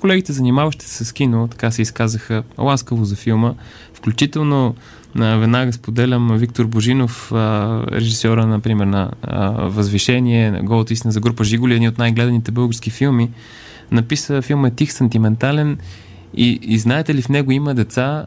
колегите, 0.00 0.32
занимаващи 0.32 0.86
се 0.86 1.04
с 1.04 1.12
кино, 1.12 1.48
така 1.48 1.70
се 1.70 1.82
изказаха 1.82 2.42
ласкаво 2.58 3.04
за 3.04 3.16
филма. 3.16 3.54
Включително 3.94 4.74
веднага 5.14 5.72
споделям 5.72 6.38
Виктор 6.38 6.66
Божинов, 6.66 7.32
режисьора, 7.92 8.46
например, 8.46 8.86
на 8.86 9.10
Възвишение, 9.58 10.50
на 10.50 10.62
Голата 10.62 10.92
истина 10.92 11.12
за 11.12 11.20
група 11.20 11.44
Жиголи, 11.44 11.74
едни 11.74 11.88
от 11.88 11.98
най-гледаните 11.98 12.50
български 12.50 12.90
филми. 12.90 13.30
Написа 13.92 14.42
филма 14.42 14.68
е 14.68 14.70
тих, 14.70 14.92
сантиментален 14.92 15.78
и, 16.36 16.58
и 16.62 16.78
знаете 16.78 17.14
ли, 17.14 17.22
в 17.22 17.28
него 17.28 17.52
има 17.52 17.74
деца, 17.74 18.24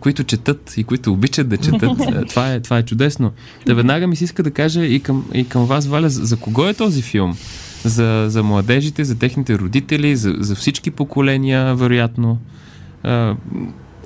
които 0.00 0.24
четат 0.24 0.74
и 0.76 0.84
които 0.84 1.12
обичат 1.12 1.48
да 1.48 1.56
четат. 1.56 1.98
това, 2.28 2.52
е, 2.52 2.60
това 2.60 2.78
е 2.78 2.82
чудесно. 2.82 3.32
Да 3.66 3.74
веднага 3.74 4.06
ми 4.06 4.16
се 4.16 4.24
иска 4.24 4.42
да 4.42 4.50
кажа 4.50 4.84
и 4.84 5.00
към, 5.00 5.24
и 5.34 5.48
към 5.48 5.66
вас, 5.66 5.86
Валя, 5.86 6.08
за, 6.08 6.24
за 6.24 6.36
кого 6.36 6.68
е 6.68 6.74
този 6.74 7.02
филм? 7.02 7.36
За, 7.84 8.24
за 8.28 8.42
младежите, 8.42 9.04
за 9.04 9.18
техните 9.18 9.58
родители, 9.58 10.16
за, 10.16 10.34
за 10.38 10.54
всички 10.54 10.90
поколения, 10.90 11.74
вероятно. 11.74 12.38
А, 13.02 13.36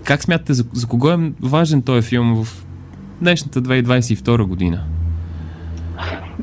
как 0.04 0.23
смятате, 0.23 0.54
за, 0.54 0.64
за 0.73 0.87
кого 0.87 1.11
е 1.11 1.33
важен 1.40 1.83
този 1.83 2.09
филм 2.09 2.45
в 2.45 2.66
днешната 3.21 3.62
2022 3.62 4.42
година? 4.42 4.85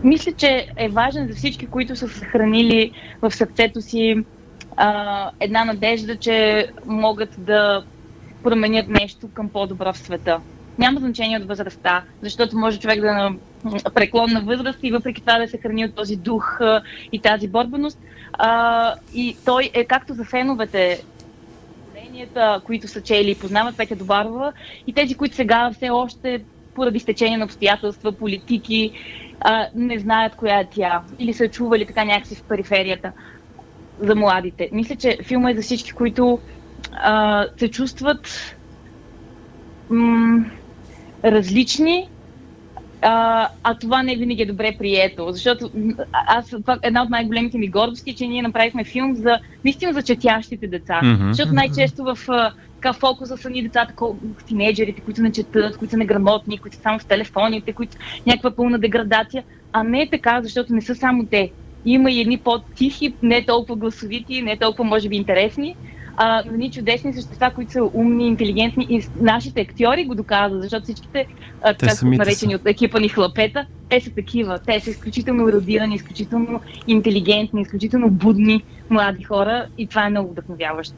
Мисля, 0.03 0.31
че 0.31 0.67
е 0.77 0.89
важен 0.89 1.27
за 1.27 1.35
всички, 1.35 1.65
които 1.65 1.95
са 1.95 2.07
съхранили 2.07 2.91
в 3.21 3.31
сърцето 3.31 3.81
си 3.81 4.23
а, 4.77 5.29
една 5.39 5.65
надежда, 5.65 6.15
че 6.15 6.67
могат 6.85 7.29
да 7.37 7.83
променят 8.43 8.87
нещо 8.87 9.29
към 9.33 9.49
по-добро 9.49 9.93
в 9.93 9.97
света. 9.97 10.39
Няма 10.77 10.99
значение 10.99 11.37
от 11.37 11.45
възрастта, 11.45 12.03
защото 12.21 12.57
може 12.57 12.79
човек 12.79 13.01
да 13.01 13.09
е 13.09 13.13
на 13.13 13.35
преклонна 13.93 14.41
възраст 14.41 14.79
и 14.83 14.91
въпреки 14.91 15.21
това 15.21 15.39
да 15.39 15.47
се 15.47 15.57
храни 15.57 15.85
от 15.85 15.95
този 15.95 16.15
дух 16.15 16.59
и 17.11 17.19
тази 17.19 17.47
борбеност. 17.47 17.99
И 19.13 19.37
той 19.45 19.69
е 19.73 19.85
както 19.85 20.13
за 20.13 20.23
феновете, 20.23 21.03
които 22.63 22.87
са 22.87 23.01
чели 23.01 23.31
и 23.31 23.35
познават 23.35 23.77
Петя 23.77 23.95
Добарова 23.95 24.53
и 24.87 24.93
тези, 24.93 25.15
които 25.15 25.35
сега 25.35 25.71
все 25.73 25.89
още 25.89 26.43
поради 26.75 26.99
стечение 26.99 27.37
на 27.37 27.45
обстоятелства, 27.45 28.11
политики, 28.11 28.91
не 29.75 29.99
знаят 29.99 30.35
коя 30.35 30.59
е 30.59 30.67
тя 30.71 31.01
или 31.19 31.33
са 31.33 31.47
чували 31.47 31.85
така 31.85 32.03
някакси 32.03 32.35
в 32.35 32.43
периферията 32.43 33.11
за 33.99 34.15
младите. 34.15 34.69
Мисля, 34.71 34.95
че 34.95 35.17
филма 35.23 35.51
е 35.51 35.55
за 35.55 35.61
всички, 35.61 35.91
които 35.91 36.39
се 37.57 37.67
чувстват 37.71 38.55
различни, 41.23 42.07
а, 43.01 43.47
а 43.63 43.75
това 43.75 44.03
не 44.03 44.15
винаги 44.15 44.41
е 44.41 44.45
добре 44.45 44.75
прието. 44.79 45.27
Защото 45.31 45.71
аз, 46.11 46.49
това, 46.49 46.77
една 46.81 47.03
от 47.03 47.09
най-големите 47.09 47.57
ми 47.57 47.67
гордости 47.67 48.09
е, 48.09 48.13
че 48.13 48.27
ние 48.27 48.41
направихме 48.41 48.83
филм 48.83 49.15
за, 49.15 49.39
наистина 49.65 49.93
за 49.93 50.01
четящите 50.01 50.67
деца. 50.67 50.99
Mm-hmm. 51.03 51.27
Защото 51.27 51.53
най-често 51.53 52.03
в 52.03 52.17
така 52.75 52.93
фокуса 52.93 53.37
са 53.37 53.49
ни 53.49 53.63
децата, 53.63 53.93
тинейджерите, 54.47 55.01
които 55.01 55.21
не 55.21 55.31
четат, 55.31 55.77
които 55.77 55.91
са 55.91 55.97
неграмотни, 55.97 56.57
които 56.57 56.77
са 56.77 56.83
само 56.83 56.99
в 56.99 57.05
телефоните, 57.05 57.73
които 57.73 57.97
някаква 58.27 58.51
пълна 58.51 58.79
деградация. 58.79 59.43
А 59.73 59.83
не 59.83 60.01
е 60.01 60.09
така, 60.09 60.41
защото 60.41 60.73
не 60.73 60.81
са 60.81 60.95
само 60.95 61.25
те. 61.25 61.51
Има 61.85 62.11
и 62.11 62.21
едни 62.21 62.37
по-тихи, 62.37 63.13
не 63.21 63.45
толкова 63.45 63.75
гласовити, 63.75 64.41
не 64.41 64.57
толкова, 64.57 64.83
може 64.83 65.09
би, 65.09 65.15
интересни, 65.15 65.75
а, 66.17 66.43
ни 66.51 66.71
чудесни 66.71 67.13
същества, 67.13 67.51
които 67.55 67.71
са 67.71 67.89
умни, 67.93 68.27
интелигентни 68.27 68.87
и 68.89 69.07
нашите 69.21 69.61
актьори 69.61 70.05
го 70.05 70.15
доказват, 70.15 70.61
защото 70.61 70.83
всичките, 70.83 71.25
а, 71.61 71.73
така 71.73 71.95
са 71.95 72.05
наречени 72.05 72.55
от 72.55 72.61
екипа 72.65 72.99
ни 72.99 73.09
хлапета, 73.09 73.65
те 73.89 74.01
са 74.01 74.09
такива. 74.09 74.59
Те 74.65 74.79
са 74.79 74.89
изключително 74.89 75.47
еродирани, 75.47 75.95
изключително 75.95 76.61
интелигентни, 76.87 77.61
изключително 77.61 78.09
будни 78.09 78.63
млади 78.89 79.23
хора 79.23 79.65
и 79.77 79.87
това 79.87 80.05
е 80.05 80.09
много 80.09 80.31
вдъхновяващо. 80.31 80.95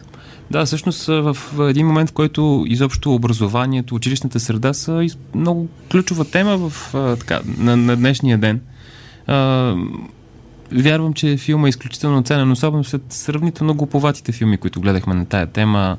Да, 0.52 0.66
всъщност 0.66 1.06
в 1.08 1.38
един 1.70 1.88
момент, 1.88 2.10
в 2.10 2.14
който 2.14 2.64
изобщо 2.68 3.14
образованието, 3.14 3.96
училищната 3.96 4.40
среда 4.40 4.74
са 4.74 5.08
много 5.36 5.68
ключова 5.92 6.26
тема 6.26 6.58
в, 6.58 6.92
така, 7.20 7.42
на, 7.58 7.78
на 7.78 7.96
днешния 7.96 8.38
ден. 8.38 8.62
Вярвам, 10.76 11.14
че 11.14 11.38
филма 11.38 11.68
е 11.68 11.70
изключително 11.70 12.24
ценен, 12.24 12.52
особено 12.52 12.84
след 12.84 13.02
сравнително 13.10 13.74
глуповатите 13.74 14.32
филми, 14.32 14.58
които 14.58 14.82
гледахме 14.82 15.14
на 15.14 15.26
тая 15.26 15.48
тема. 15.48 15.98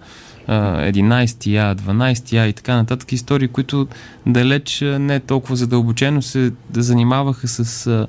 11-я, 0.48 1.76
12-я 1.76 2.46
и 2.46 2.52
така 2.52 2.76
нататък 2.76 3.12
истории, 3.12 3.48
които 3.48 3.86
далеч 4.26 4.80
не 4.80 5.20
толкова 5.20 5.56
задълбочено 5.56 6.22
се 6.22 6.52
занимаваха 6.72 7.48
с 7.48 8.06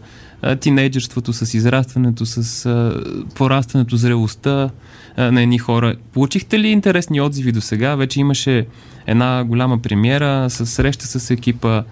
тинейджерството, 0.59 1.33
с 1.33 1.53
израстването, 1.53 2.25
с 2.25 2.93
порастването, 3.36 3.97
зрелостта 3.97 4.69
на 5.17 5.41
едни 5.41 5.59
хора. 5.59 5.95
Получихте 6.13 6.59
ли 6.59 6.67
интересни 6.67 7.21
отзиви 7.21 7.51
до 7.51 7.62
сега? 7.62 7.95
Вече 7.95 8.19
имаше 8.19 8.67
една 9.07 9.43
голяма 9.43 9.81
премиера 9.81 10.50
с 10.50 10.65
среща 10.65 11.07
с 11.07 11.31
екипа 11.31 11.83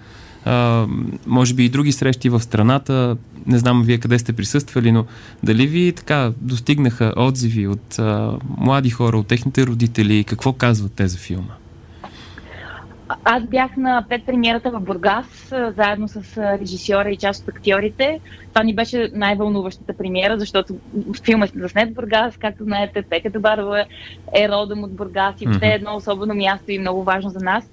а, 0.46 0.86
може 1.26 1.54
би 1.54 1.64
и 1.64 1.68
други 1.68 1.92
срещи 1.92 2.28
в 2.28 2.40
страната. 2.40 3.16
Не 3.46 3.58
знам 3.58 3.82
вие 3.82 3.98
къде 3.98 4.18
сте 4.18 4.32
присъствали, 4.32 4.92
но 4.92 5.04
дали 5.42 5.66
ви 5.66 5.92
така 5.92 6.32
достигнаха 6.40 7.12
отзиви 7.16 7.66
от 7.66 7.98
а, 7.98 8.38
млади 8.58 8.90
хора, 8.90 9.18
от 9.18 9.26
техните 9.26 9.66
родители? 9.66 10.24
Какво 10.24 10.52
казват 10.52 10.92
те 10.92 11.08
за 11.08 11.18
филма? 11.18 11.54
Аз 13.24 13.44
бях 13.44 13.76
на 13.76 14.04
предпремиерата 14.08 14.70
в 14.70 14.80
Бургас, 14.80 15.52
заедно 15.76 16.08
с 16.08 16.36
режисьора 16.36 17.10
и 17.10 17.16
част 17.16 17.42
от 17.42 17.48
актьорите. 17.48 18.20
Това 18.48 18.62
ни 18.62 18.74
беше 18.74 19.10
най-вълнуващата 19.14 19.96
премиера, 19.96 20.38
защото 20.38 20.74
филмът 21.24 21.56
е 21.56 21.58
заснет 21.58 21.90
в 21.90 21.94
Бургас, 21.94 22.36
както 22.36 22.64
знаете, 22.64 23.02
Петя 23.02 23.30
Добарова 23.30 23.84
е 24.36 24.48
родом 24.48 24.84
от 24.84 24.92
Бургас 24.92 25.34
и 25.40 25.46
въобще 25.46 25.66
е 25.66 25.74
едно 25.74 25.96
особено 25.96 26.34
място 26.34 26.70
и 26.70 26.78
много 26.78 27.04
важно 27.04 27.30
за 27.30 27.40
нас. 27.40 27.64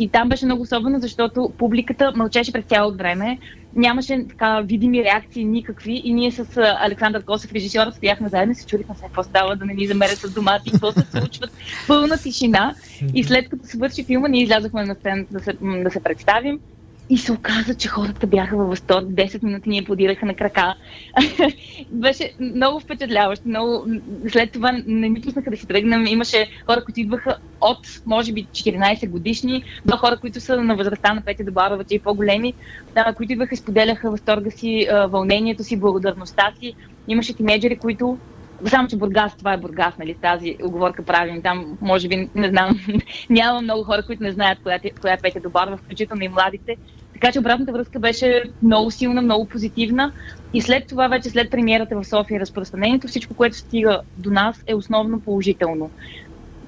И 0.00 0.08
там 0.08 0.28
беше 0.28 0.44
много 0.44 0.62
особено, 0.62 1.00
защото 1.00 1.52
публиката 1.58 2.12
мълчеше 2.16 2.52
през 2.52 2.64
цялото 2.64 2.98
време. 2.98 3.38
Нямаше 3.76 4.24
така 4.28 4.60
видими 4.60 5.04
реакции 5.04 5.44
никакви 5.44 6.02
и 6.04 6.12
ние 6.12 6.32
с 6.32 6.44
Александър 6.56 7.24
Косев, 7.24 7.52
режисьора, 7.52 7.92
стояхме 7.92 8.28
заедно 8.28 8.52
и 8.52 8.54
се 8.54 8.66
чудихме 8.66 8.94
се 8.94 9.02
какво 9.02 9.22
става, 9.22 9.56
да 9.56 9.64
не 9.64 9.74
ни 9.74 9.86
замерят 9.86 10.18
с 10.18 10.34
домати, 10.34 10.70
какво 10.70 10.92
се 10.92 11.06
случва. 11.10 11.46
Пълна 11.88 12.18
тишина. 12.18 12.74
И 13.14 13.24
след 13.24 13.48
като 13.48 13.66
свърши 13.66 14.04
филма, 14.04 14.28
ние 14.28 14.42
излязохме 14.42 14.84
на 14.84 14.94
сцената 14.94 15.32
да 15.32 15.40
се, 15.40 15.52
да 15.62 15.90
се 15.90 16.02
представим. 16.02 16.60
И 17.10 17.18
се 17.18 17.32
оказа, 17.32 17.74
че 17.74 17.88
хората 17.88 18.26
бяха 18.26 18.56
във 18.56 18.68
възторг. 18.68 19.06
10 19.06 19.42
минути 19.42 19.68
ни 19.68 19.78
аплодираха 19.78 20.26
на 20.26 20.34
крака. 20.34 20.74
Беше 21.90 22.32
много 22.40 22.80
впечатляващо. 22.80 23.48
Много... 23.48 23.86
След 24.28 24.52
това 24.52 24.72
не 24.86 25.08
ми 25.08 25.20
пуснаха 25.20 25.50
да 25.50 25.56
си 25.56 25.66
тръгнем. 25.66 26.06
Имаше 26.06 26.50
хора, 26.66 26.84
които 26.84 27.00
идваха 27.00 27.36
от, 27.60 27.78
може 28.06 28.32
би, 28.32 28.44
14 28.44 29.08
годишни 29.08 29.64
до 29.86 29.96
хора, 29.96 30.16
които 30.20 30.40
са 30.40 30.62
на 30.62 30.76
възрастта 30.76 31.14
на 31.14 31.20
Петя 31.20 31.44
Добарова, 31.44 31.84
че 31.84 31.94
и 31.94 31.98
по-големи, 31.98 32.54
да, 32.94 33.14
които 33.16 33.32
идваха 33.32 33.54
и 33.54 33.58
споделяха 33.58 34.10
възторга 34.10 34.50
си, 34.50 34.88
вълнението 35.08 35.64
си, 35.64 35.80
благодарността 35.80 36.52
си. 36.60 36.74
Имаше 37.08 37.36
тимеджери, 37.36 37.76
които 37.76 38.18
само, 38.68 38.88
че 38.88 38.96
Бургас, 38.96 39.36
това 39.36 39.52
е 39.52 39.56
Бургас, 39.56 39.98
нали, 39.98 40.14
тази 40.14 40.56
оговорка 40.62 41.02
правим. 41.02 41.42
Там, 41.42 41.78
може 41.80 42.08
би, 42.08 42.28
не 42.34 42.48
знам, 42.48 42.80
няма 43.30 43.62
много 43.62 43.84
хора, 43.84 44.02
които 44.06 44.22
не 44.22 44.32
знаят 44.32 44.58
коя, 44.62 44.78
коя 45.00 45.14
е 45.14 45.20
Петя 45.22 45.40
Добарова, 45.40 45.76
включително 45.76 46.24
и 46.24 46.28
младите. 46.28 46.76
Така 47.20 47.32
че 47.32 47.38
обратната 47.38 47.72
връзка 47.72 47.98
беше 47.98 48.42
много 48.62 48.90
силна, 48.90 49.22
много 49.22 49.44
позитивна. 49.44 50.12
И 50.54 50.60
след 50.60 50.86
това, 50.86 51.08
вече 51.08 51.30
след 51.30 51.50
премиерата 51.50 52.00
в 52.00 52.06
София 52.06 52.36
и 52.36 52.40
разпространението, 52.40 53.08
всичко, 53.08 53.34
което 53.34 53.56
стига 53.56 54.00
до 54.16 54.30
нас 54.30 54.64
е 54.66 54.74
основно 54.74 55.20
положително. 55.20 55.90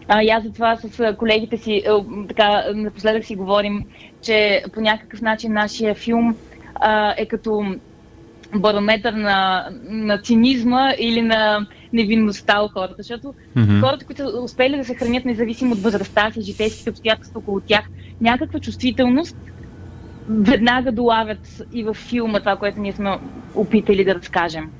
А, 0.09 0.23
и 0.23 0.29
аз 0.29 0.45
затова 0.45 0.77
с 0.77 1.15
колегите 1.19 1.57
си, 1.57 1.83
така, 2.29 2.65
напоследък 2.75 3.25
си 3.25 3.37
говорим, 3.37 3.85
че 4.23 4.65
по 4.75 4.81
някакъв 4.81 5.21
начин 5.21 5.53
нашия 5.53 5.95
филм 5.95 6.37
а, 6.75 7.15
е 7.17 7.27
като 7.27 7.65
барометър 8.55 9.13
на, 9.13 9.69
на 9.83 10.19
цинизма 10.19 10.93
или 10.99 11.23
на 11.23 11.67
невинността 11.93 12.63
у 12.63 12.69
хората. 12.69 12.95
Защото 12.99 13.35
mm-hmm. 13.57 13.81
хората, 13.81 14.07
които 14.07 14.43
успели 14.45 14.77
да 14.77 14.85
се 14.85 14.95
хранят 14.95 15.25
независимо 15.25 15.73
от 15.73 15.83
възрастта 15.83 16.31
си, 16.31 16.43
житейските 16.43 16.91
обстоятелства 16.91 17.39
около 17.39 17.61
тях, 17.61 17.85
някаква 18.21 18.61
чувствителност 18.61 19.37
веднага 20.29 20.93
долавят 20.93 21.63
и 21.73 21.85
във 21.85 21.97
филма 21.97 22.41
това, 22.41 22.57
което 22.57 22.81
ние 22.81 22.93
сме 22.93 23.19
опитали 23.55 24.05
да 24.05 24.15
разкажем. 24.15 24.71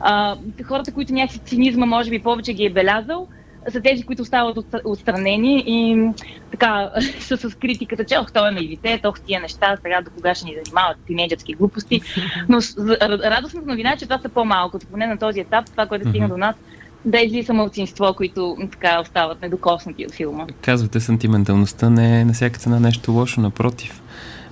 А, 0.00 0.36
хората, 0.64 0.92
които 0.92 1.12
някакси 1.12 1.38
цинизма 1.38 1.86
може 1.86 2.10
би 2.10 2.18
повече 2.18 2.52
ги 2.52 2.64
е 2.64 2.70
белязал, 2.70 3.28
са 3.68 3.80
тези, 3.80 4.02
които 4.02 4.22
остават 4.22 4.58
отстранени 4.84 5.64
и 5.66 6.08
така 6.50 6.90
са 7.20 7.36
с 7.36 7.54
критиката, 7.54 8.04
че 8.04 8.18
ох, 8.18 8.32
той 8.32 8.48
е 8.48 8.52
наивитет, 8.52 9.04
ох, 9.04 9.20
тия 9.20 9.40
неща, 9.40 9.76
сега 9.82 10.02
до 10.02 10.10
кога 10.10 10.34
ще 10.34 10.44
ни 10.44 10.56
занимават 10.64 10.96
тинейджърски 11.06 11.54
глупости. 11.54 12.00
Но 12.48 12.58
радостната 13.02 13.68
новина 13.68 13.92
е, 13.92 13.96
че 13.96 14.04
това 14.04 14.18
са 14.18 14.28
по-малкото, 14.28 14.86
поне 14.86 15.06
на 15.06 15.18
този 15.18 15.40
етап, 15.40 15.70
това, 15.70 15.86
което 15.86 16.08
стигна 16.08 16.28
до 16.28 16.36
нас, 16.36 16.56
да 17.04 17.18
излиза 17.18 17.52
мълцинство, 17.52 18.14
които 18.16 18.56
така 18.72 19.00
остават 19.00 19.42
недокоснати 19.42 20.06
от 20.06 20.14
филма. 20.14 20.46
Казвате, 20.60 21.00
сантименталността 21.00 21.90
не 21.90 22.20
е 22.20 22.24
на 22.24 22.32
всяка 22.32 22.58
цена 22.58 22.80
нещо 22.80 23.12
лошо, 23.12 23.40
напротив. 23.40 24.02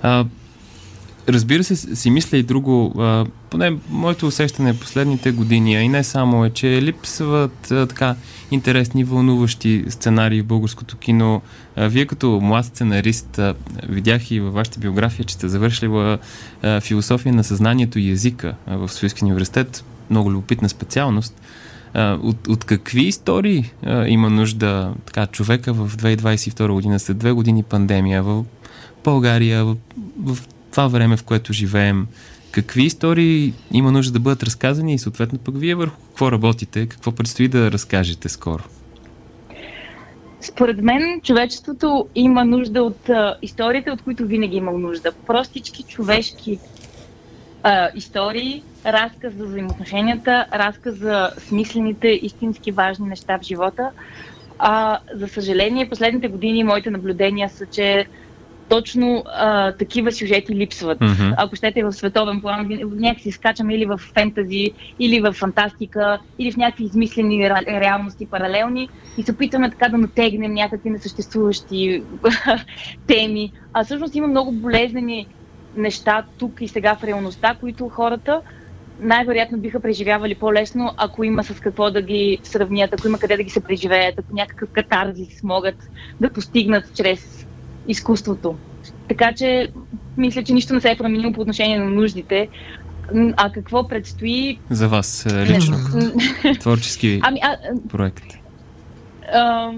А, 0.03 0.25
Разбира 1.29 1.63
се, 1.63 1.95
си 1.95 2.09
мисля 2.09 2.37
и 2.37 2.43
друго. 2.43 2.93
А, 3.01 3.25
поне 3.49 3.77
моето 3.89 4.27
усещане 4.27 4.77
последните 4.77 5.31
години, 5.31 5.75
а 5.75 5.81
и 5.81 5.87
не 5.87 6.03
само 6.03 6.45
е, 6.45 6.49
че 6.49 6.81
липсват 6.81 7.71
а, 7.71 7.87
така 7.87 8.15
интересни, 8.51 9.03
вълнуващи 9.03 9.85
сценарии 9.89 10.41
в 10.41 10.45
българското 10.45 10.97
кино. 10.97 11.41
А, 11.75 11.87
вие 11.87 12.05
като 12.05 12.39
млад 12.41 12.65
сценарист, 12.65 13.39
а, 13.39 13.53
видях 13.89 14.31
и 14.31 14.39
във 14.39 14.53
вашата 14.53 14.79
биография, 14.79 15.25
че 15.25 15.35
сте 15.35 15.49
завършили 15.49 16.17
а, 16.63 16.81
философия 16.81 17.33
на 17.33 17.43
съзнанието 17.43 17.99
и 17.99 18.11
езика 18.11 18.55
а, 18.67 18.77
в 18.77 18.89
Софийския 18.89 19.25
университет. 19.25 19.85
Много 20.09 20.31
любопитна 20.31 20.69
специалност. 20.69 21.41
От, 21.95 22.47
от 22.47 22.63
какви 22.63 23.01
истории 23.01 23.71
а, 23.85 24.07
има 24.07 24.29
нужда 24.29 24.93
така, 25.05 25.27
човека 25.27 25.73
в 25.73 25.97
2022 25.97 26.71
година, 26.71 26.99
след 26.99 27.17
две 27.17 27.31
години 27.31 27.63
пандемия, 27.63 28.23
в 28.23 28.45
България, 29.03 29.65
в, 29.65 29.77
в 30.17 30.37
това 30.71 30.87
време, 30.87 31.17
в 31.17 31.23
което 31.23 31.53
живеем, 31.53 32.07
какви 32.51 32.83
истории 32.83 33.53
има 33.71 33.91
нужда 33.91 34.13
да 34.13 34.19
бъдат 34.19 34.43
разказани 34.43 34.93
и 34.93 34.99
съответно 34.99 35.39
пък 35.39 35.57
вие 35.57 35.75
върху 35.75 36.01
какво 36.07 36.31
работите, 36.31 36.87
какво 36.87 37.11
предстои 37.11 37.47
да 37.47 37.71
разкажете 37.71 38.29
скоро? 38.29 38.63
Според 40.41 40.81
мен 40.81 41.21
човечеството 41.21 42.07
има 42.15 42.45
нужда 42.45 42.83
от 42.83 43.09
а, 43.09 43.35
историите, 43.41 43.91
от 43.91 44.01
които 44.01 44.25
винаги 44.25 44.57
имал 44.57 44.77
нужда. 44.77 45.11
Простички 45.11 45.83
човешки 45.83 46.59
а, 47.63 47.89
истории, 47.95 48.63
разказ 48.85 49.33
за 49.33 49.45
взаимоотношенията, 49.45 50.45
разказ 50.53 50.95
за 50.95 51.31
смислените, 51.37 52.07
истински 52.07 52.71
важни 52.71 53.07
неща 53.07 53.37
в 53.37 53.43
живота. 53.43 53.89
А, 54.59 54.99
за 55.13 55.27
съжаление, 55.27 55.89
последните 55.89 56.27
години 56.27 56.63
моите 56.63 56.89
наблюдения 56.89 57.49
са, 57.49 57.65
че 57.65 58.07
точно 58.69 59.23
а, 59.27 59.71
такива 59.71 60.11
сюжети 60.11 60.55
липсват. 60.55 60.99
Mm-hmm. 60.99 61.33
Ако 61.37 61.55
щете 61.55 61.83
в 61.83 61.91
световен 61.91 62.41
план, 62.41 62.67
някакси 62.95 63.31
скачаме 63.31 63.75
или 63.75 63.85
в 63.85 63.97
фентази, 63.97 64.71
или 64.99 65.19
в 65.19 65.33
фантастика, 65.33 66.19
или 66.39 66.51
в 66.51 66.57
някакви 66.57 66.83
измислени 66.83 67.49
реалности 67.49 68.25
паралелни 68.25 68.89
и 69.17 69.23
се 69.23 69.31
опитваме 69.31 69.69
така 69.69 69.89
да 69.89 69.97
натегнем 69.97 70.53
някакви 70.53 70.89
несъществуващи 70.89 72.03
теми. 73.07 73.51
А 73.73 73.83
всъщност 73.83 74.15
има 74.15 74.27
много 74.27 74.51
болезнени 74.51 75.27
неща 75.77 76.23
тук 76.37 76.61
и 76.61 76.67
сега 76.67 76.95
в 76.95 77.03
реалността, 77.03 77.55
които 77.59 77.89
хората 77.89 78.41
най-вероятно 78.99 79.57
биха 79.57 79.79
преживявали 79.79 80.35
по-лесно, 80.35 80.91
ако 80.97 81.23
има 81.23 81.43
с 81.43 81.59
какво 81.59 81.91
да 81.91 82.01
ги 82.01 82.37
сравнят, 82.43 82.93
ако 82.93 83.07
има 83.07 83.19
къде 83.19 83.37
да 83.37 83.43
ги 83.43 83.49
се 83.49 83.63
преживеят, 83.63 84.19
ако 84.19 84.35
някакъв 84.35 84.69
катарзис 84.69 85.43
могат 85.43 85.75
да 86.21 86.29
постигнат 86.29 86.93
чрез 86.93 87.47
изкуството. 87.87 88.55
Така 89.07 89.33
че 89.33 89.71
мисля, 90.17 90.43
че 90.43 90.53
нищо 90.53 90.73
не 90.73 90.81
се 90.81 90.91
е 90.91 90.97
променило 90.97 91.33
по 91.33 91.41
отношение 91.41 91.79
на 91.79 91.89
нуждите. 91.89 92.49
А 93.37 93.51
какво 93.51 93.87
предстои? 93.87 94.59
За 94.69 94.87
вас 94.87 95.25
е, 95.25 95.45
лично, 95.45 95.77
творчески 96.59 97.19
ами, 97.23 97.39
а, 97.43 97.57
проект. 97.89 98.23
А, 99.33 99.71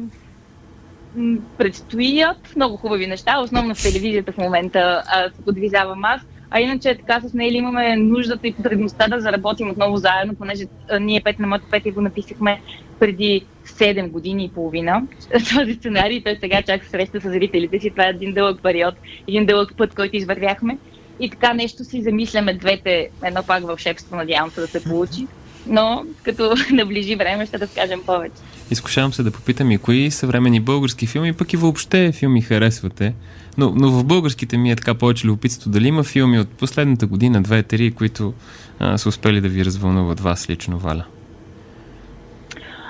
предстоят 1.57 2.55
много 2.55 2.77
хубави 2.77 3.07
неща, 3.07 3.39
основно 3.39 3.75
в 3.75 3.83
телевизията 3.83 4.31
в 4.31 4.37
момента 4.37 5.03
подвизавам 5.45 6.05
аз. 6.05 6.21
А 6.55 6.59
иначе 6.59 6.95
така 6.95 7.19
с 7.21 7.33
Нейли 7.33 7.57
имаме 7.57 7.95
нуждата 7.95 8.47
и 8.47 8.53
потребността 8.53 9.07
да 9.07 9.21
заработим 9.21 9.69
отново 9.69 9.97
заедно, 9.97 10.35
понеже 10.35 10.63
ние 11.01 11.21
пет 11.21 11.39
на 11.39 11.47
моето 11.47 11.65
пет 11.71 11.93
го 11.93 12.01
написахме 12.01 12.61
преди 12.99 13.45
7 13.65 14.09
години 14.09 14.45
и 14.45 14.49
половина 14.49 15.01
този 15.55 15.73
сценарий. 15.73 16.23
Той 16.23 16.37
сега 16.39 16.61
чак 16.61 16.85
среща 16.85 17.21
с 17.21 17.23
зрителите 17.23 17.79
си. 17.79 17.89
Това 17.89 18.07
е 18.07 18.09
един 18.09 18.33
дълъг 18.33 18.61
период, 18.63 18.95
един 19.27 19.45
дълъг 19.45 19.73
път, 19.77 19.95
който 19.95 20.15
извървяхме. 20.15 20.77
И 21.19 21.29
така 21.29 21.53
нещо 21.53 21.83
си 21.83 22.01
замисляме 22.01 22.53
двете, 22.53 23.09
едно 23.25 23.43
пак 23.43 23.63
вълшебство, 23.63 24.15
надявам 24.15 24.51
се 24.51 24.61
да 24.61 24.67
се 24.67 24.83
получи. 24.83 25.27
Но 25.67 26.05
като 26.23 26.55
наближи 26.71 27.15
време 27.15 27.45
ще 27.45 27.59
разкажем 27.59 28.01
повече. 28.05 28.35
Изкушавам 28.71 29.13
се 29.13 29.23
да 29.23 29.31
попитам 29.31 29.71
и 29.71 29.77
кои 29.77 30.11
съвремени 30.11 30.59
български 30.59 31.07
филми, 31.07 31.33
пък 31.33 31.53
и 31.53 31.57
въобще 31.57 32.11
филми 32.11 32.41
харесвате. 32.41 33.13
Но, 33.57 33.73
но 33.75 33.91
в 33.91 34.05
българските 34.05 34.57
ми 34.57 34.71
е 34.71 34.75
така 34.75 34.93
повече 34.93 35.27
любопитство. 35.27 35.69
Дали 35.69 35.87
има 35.87 36.03
филми 36.03 36.39
от 36.39 36.49
последната 36.49 37.07
година, 37.07 37.43
две-три, 37.43 37.91
които 37.91 38.33
а, 38.79 38.97
са 38.97 39.09
успели 39.09 39.41
да 39.41 39.49
ви 39.49 39.65
развълнуват 39.65 40.19
вас 40.19 40.49
лично, 40.49 40.77
Валя? 40.77 41.05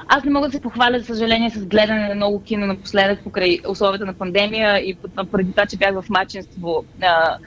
Аз 0.07 0.23
не 0.23 0.31
мога 0.31 0.47
да 0.47 0.51
се 0.51 0.61
похваля, 0.61 0.99
за 0.99 1.05
съжаление, 1.05 1.49
с 1.49 1.65
гледане 1.65 2.07
на 2.07 2.15
много 2.15 2.43
кино 2.43 2.67
напоследък 2.67 3.23
покрай 3.23 3.59
условията 3.69 4.05
на 4.05 4.13
пандемия 4.13 4.77
и 4.79 4.97
преди 5.31 5.51
това, 5.51 5.65
че 5.65 5.77
бях 5.77 5.93
в 5.93 6.09
маченство 6.09 6.85
а, 7.01 7.37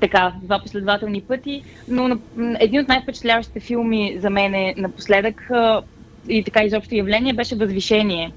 така, 0.00 0.32
два 0.42 0.58
последователни 0.58 1.20
пъти, 1.20 1.62
но 1.88 2.18
един 2.60 2.80
от 2.80 2.88
най-впечатляващите 2.88 3.60
филми 3.60 4.16
за 4.18 4.30
мен 4.30 4.54
е 4.54 4.74
напоследък 4.76 5.50
а, 5.50 5.82
и 6.28 6.44
така 6.44 6.62
изобщо 6.62 6.94
явление 6.94 7.32
беше 7.32 7.56
Възвишение. 7.56 8.32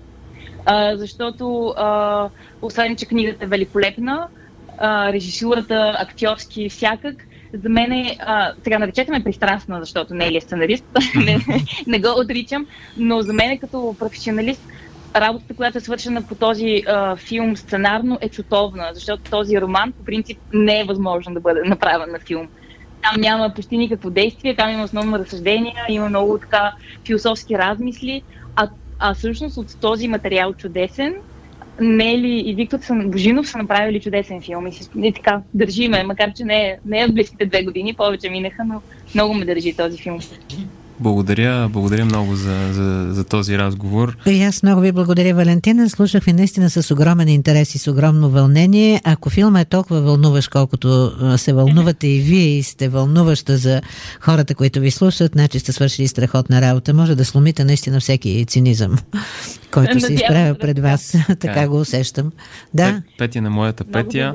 А, 0.66 0.98
защото, 0.98 1.74
а, 1.78 2.30
освен, 2.62 2.96
че 2.96 3.06
книгата 3.06 3.46
е 3.46 3.48
великолепна, 3.48 4.28
а, 4.78 5.14
режисурата, 5.14 5.96
актьорски, 6.00 6.70
всякак, 6.70 7.28
за 7.54 7.70
мен 7.70 7.92
е, 7.92 8.18
а, 8.20 8.54
сега 8.64 8.80
наречете 8.80 9.12
ме 9.12 9.24
пристрастна, 9.24 9.80
защото 9.80 10.14
не 10.14 10.28
е 10.28 10.32
ли 10.32 10.42
сценарист, 10.42 10.86
не, 11.16 11.40
не 11.88 12.00
го 12.00 12.20
отричам, 12.20 12.68
но 12.98 13.22
за 13.22 13.34
мен 13.34 13.52
е 13.52 13.58
като 13.58 13.96
професионалист 14.00 14.62
работата, 15.16 15.56
която 15.56 15.78
е 15.78 15.82
свършена 15.82 16.22
по 16.22 16.36
този 16.36 16.84
а, 16.88 17.16
филм 17.16 17.58
сценарно 17.58 18.18
е 18.22 18.30
чутовна, 18.30 18.90
защото 18.94 19.24
този 19.32 19.62
роман 19.62 19.92
по 19.92 20.04
принцип 20.04 20.38
не 20.54 20.80
е 20.80 20.84
възможно 20.84 21.34
да 21.34 21.40
бъде 21.40 21.62
направен 21.66 22.12
на 22.12 22.20
филм. 22.20 22.48
Там 23.02 23.22
няма 23.22 23.54
почти 23.56 23.78
никакво 23.78 24.10
действие, 24.10 24.56
там 24.56 24.70
има 24.70 24.84
основно 24.84 25.20
разсъждения, 25.20 25.76
има 25.90 26.10
много 26.10 26.38
така 26.38 26.74
философски 27.06 27.58
размисли, 27.58 28.22
а, 28.56 28.70
а 29.00 29.14
всъщност 29.14 29.58
от 29.58 29.80
този 29.82 30.08
материал 30.08 30.54
чудесен 30.54 31.16
Нели 31.82 32.44
и 32.46 32.54
Виктор 32.54 32.80
Божинов 33.06 33.50
са 33.50 33.58
направили 33.58 34.02
чудесен 34.02 34.42
филм 34.42 34.68
и, 34.68 34.72
си, 34.74 34.90
и 35.04 35.14
така 35.14 35.42
държиме, 35.54 36.04
макар 36.04 36.34
че 36.34 36.44
не 36.44 36.68
е, 36.68 36.78
не 36.86 37.02
е 37.02 37.08
в 37.08 37.14
близките 37.14 37.46
две 37.46 37.64
години, 37.64 37.94
повече 37.94 38.30
минаха, 38.30 38.64
но 38.66 38.82
много 39.16 39.34
ме 39.34 39.46
държи 39.46 39.74
този 39.74 39.98
филм. 39.98 40.20
Благодаря, 41.00 41.70
благодаря 41.70 42.06
много 42.06 42.36
за, 42.36 42.74
за, 42.74 43.08
за 43.14 43.24
този 43.24 43.58
разговор. 43.58 44.18
И 44.26 44.44
аз 44.44 44.64
много 44.64 44.82
ви 44.82 44.92
благодаря, 44.92 45.36
Валентина. 45.36 45.90
Слушах 45.90 46.24
ви 46.24 46.34
наистина 46.34 46.70
с 46.70 46.92
огромен 46.92 47.28
интерес 47.28 47.76
и 47.76 47.78
с 47.78 47.92
огромно 47.92 48.30
вълнение. 48.30 49.02
Ако 49.04 49.30
филма 49.30 49.60
е 49.60 49.66
толкова 49.66 50.02
вълнуващ, 50.02 50.50
колкото 50.50 51.12
се 51.38 51.54
вълнувате 51.54 52.08
и 52.08 52.20
вие 52.20 52.58
и 52.58 52.64
сте 52.64 52.90
вълнуваща 52.90 53.58
за 53.58 53.82
хората, 54.20 54.56
които 54.56 54.80
ви 54.80 54.92
слушат, 54.92 55.32
значи 55.32 55.60
сте 55.60 55.72
свършили 55.72 56.08
страхотна 56.08 56.62
работа. 56.62 56.94
Може 56.94 57.16
да 57.16 57.26
сломите 57.26 57.64
наистина 57.64 58.00
всеки 58.00 58.46
цинизъм, 58.46 58.98
който 59.72 60.00
се 60.00 60.14
изправя 60.14 60.56
пред 60.56 60.80
вас. 60.80 61.16
така 61.40 61.68
го 61.68 61.80
усещам. 61.80 62.32
Да. 62.74 63.02
Петя 63.18 63.42
на 63.42 63.50
моята 63.50 63.84
Петя 63.84 64.34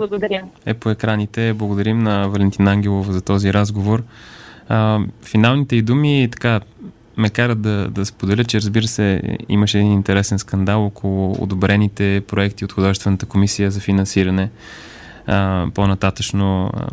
е 0.67 0.75
по 0.75 0.91
екраните. 0.91 1.53
Благодарим 1.53 2.03
на 2.03 2.29
Валентина 2.29 2.73
Ангелова 2.73 3.13
за 3.13 3.21
този 3.21 3.53
разговор. 3.53 4.03
А, 4.69 5.01
финалните 5.23 5.77
и 5.77 5.83
думи 5.83 6.29
така 6.33 6.61
ме 7.17 7.31
карат 7.31 7.63
да, 7.63 7.91
да 7.91 8.07
споделя, 8.07 8.45
че 8.45 8.57
разбира 8.57 8.87
се 8.87 9.23
имаше 9.49 9.79
един 9.79 9.93
интересен 9.93 10.39
скандал 10.39 10.87
около 10.87 11.37
одобрените 11.43 12.23
проекти 12.29 12.65
от 12.65 12.73
художествената 12.73 13.27
комисия 13.27 13.71
за 13.71 13.81
финансиране. 13.81 14.51
А, 15.27 15.67
по-нататъчно 15.75 16.71
а, 16.75 16.87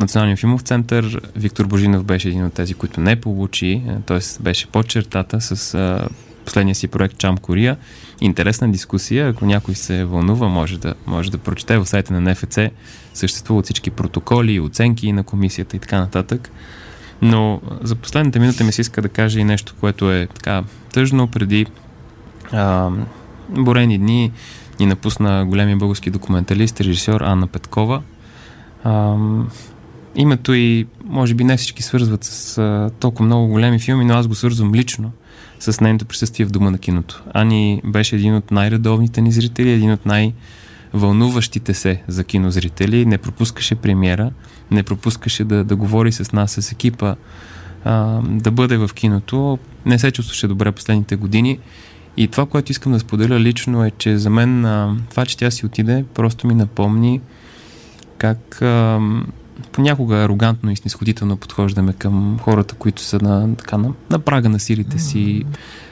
Националния 0.00 0.36
филмов 0.36 0.60
център 0.60 1.20
Виктор 1.36 1.66
Божинов 1.66 2.04
беше 2.04 2.28
един 2.28 2.44
от 2.44 2.52
тези, 2.52 2.74
които 2.74 3.00
не 3.00 3.20
получи, 3.20 3.82
т.е. 4.06 4.42
беше 4.42 4.66
под 4.66 4.88
чертата 4.88 5.40
с 5.40 5.74
а, 5.74 6.08
последния 6.44 6.74
си 6.74 6.88
проект 6.88 7.18
Чам 7.18 7.38
Кория. 7.38 7.76
Интересна 8.20 8.72
дискусия, 8.72 9.28
ако 9.28 9.46
някой 9.46 9.74
се 9.74 10.04
вълнува, 10.04 10.48
може 10.48 10.78
да, 10.78 10.94
може 11.06 11.30
да 11.30 11.38
прочете 11.38 11.78
в 11.78 11.86
сайта 11.86 12.12
на 12.12 12.30
НФЦ. 12.30 12.58
Съществуват 13.14 13.64
всички 13.64 13.90
протоколи, 13.90 14.60
оценки 14.60 15.12
на 15.12 15.24
комисията 15.24 15.76
и 15.76 15.80
така 15.80 16.00
нататък. 16.00 16.50
Но 17.22 17.60
за 17.82 17.96
последната 17.96 18.40
минута 18.40 18.64
ми 18.64 18.72
се 18.72 18.80
иска 18.80 19.02
да 19.02 19.08
кажа 19.08 19.40
и 19.40 19.44
нещо, 19.44 19.74
което 19.80 20.12
е 20.12 20.28
така 20.34 20.64
тъжно 20.92 21.26
преди 21.26 21.66
а, 22.52 22.90
борени 23.48 23.98
дни 23.98 24.32
ни 24.80 24.86
напусна 24.86 25.46
големия 25.46 25.76
български 25.76 26.10
документалист, 26.10 26.80
режисьор 26.80 27.20
Анна 27.20 27.46
Петкова. 27.46 28.02
А, 28.84 29.16
името 30.16 30.54
и 30.54 30.86
може 31.04 31.34
би 31.34 31.44
не 31.44 31.56
всички 31.56 31.82
свързват 31.82 32.24
с 32.24 32.58
а, 32.58 32.90
толкова 33.00 33.24
много 33.24 33.48
големи 33.48 33.78
филми, 33.78 34.04
но 34.04 34.14
аз 34.14 34.28
го 34.28 34.34
свързвам 34.34 34.74
лично 34.74 35.12
с 35.60 35.80
нейното 35.80 36.04
присъствие 36.04 36.46
в 36.46 36.50
Дома 36.50 36.70
на 36.70 36.78
киното. 36.78 37.22
Ани 37.34 37.82
беше 37.84 38.16
един 38.16 38.34
от 38.34 38.50
най-редовните 38.50 39.20
ни 39.20 39.32
зрители, 39.32 39.70
един 39.70 39.92
от 39.92 40.06
най- 40.06 40.32
вълнуващите 40.92 41.74
се 41.74 42.02
за 42.08 42.24
кинозрители, 42.24 43.06
не 43.06 43.18
пропускаше 43.18 43.74
премиера, 43.74 44.30
не 44.70 44.82
пропускаше 44.82 45.44
да, 45.44 45.64
да 45.64 45.76
говори 45.76 46.12
с 46.12 46.32
нас, 46.32 46.52
с 46.52 46.72
екипа, 46.72 47.14
а, 47.84 48.20
да 48.22 48.50
бъде 48.50 48.76
в 48.76 48.90
киното. 48.94 49.58
Не 49.86 49.98
се 49.98 50.10
чувстваше 50.10 50.48
добре 50.48 50.72
последните 50.72 51.16
години. 51.16 51.58
И 52.16 52.28
това, 52.28 52.46
което 52.46 52.72
искам 52.72 52.92
да 52.92 53.00
споделя 53.00 53.40
лично 53.40 53.84
е, 53.84 53.90
че 53.98 54.18
за 54.18 54.30
мен 54.30 54.64
а, 54.64 54.96
това, 55.10 55.26
че 55.26 55.36
тя 55.36 55.50
си 55.50 55.66
отиде, 55.66 56.04
просто 56.14 56.46
ми 56.46 56.54
напомни 56.54 57.20
как 58.18 58.62
а, 58.62 59.00
понякога 59.72 60.16
арогантно 60.16 60.70
и 60.70 60.76
снисходително 60.76 61.36
подхождаме 61.36 61.92
към 61.92 62.38
хората, 62.42 62.74
които 62.74 63.02
са 63.02 63.18
на, 63.22 63.56
така, 63.56 63.78
на, 63.78 63.92
на 64.10 64.18
прага 64.18 64.48
на 64.48 64.60
силите 64.60 64.98
си. 64.98 65.44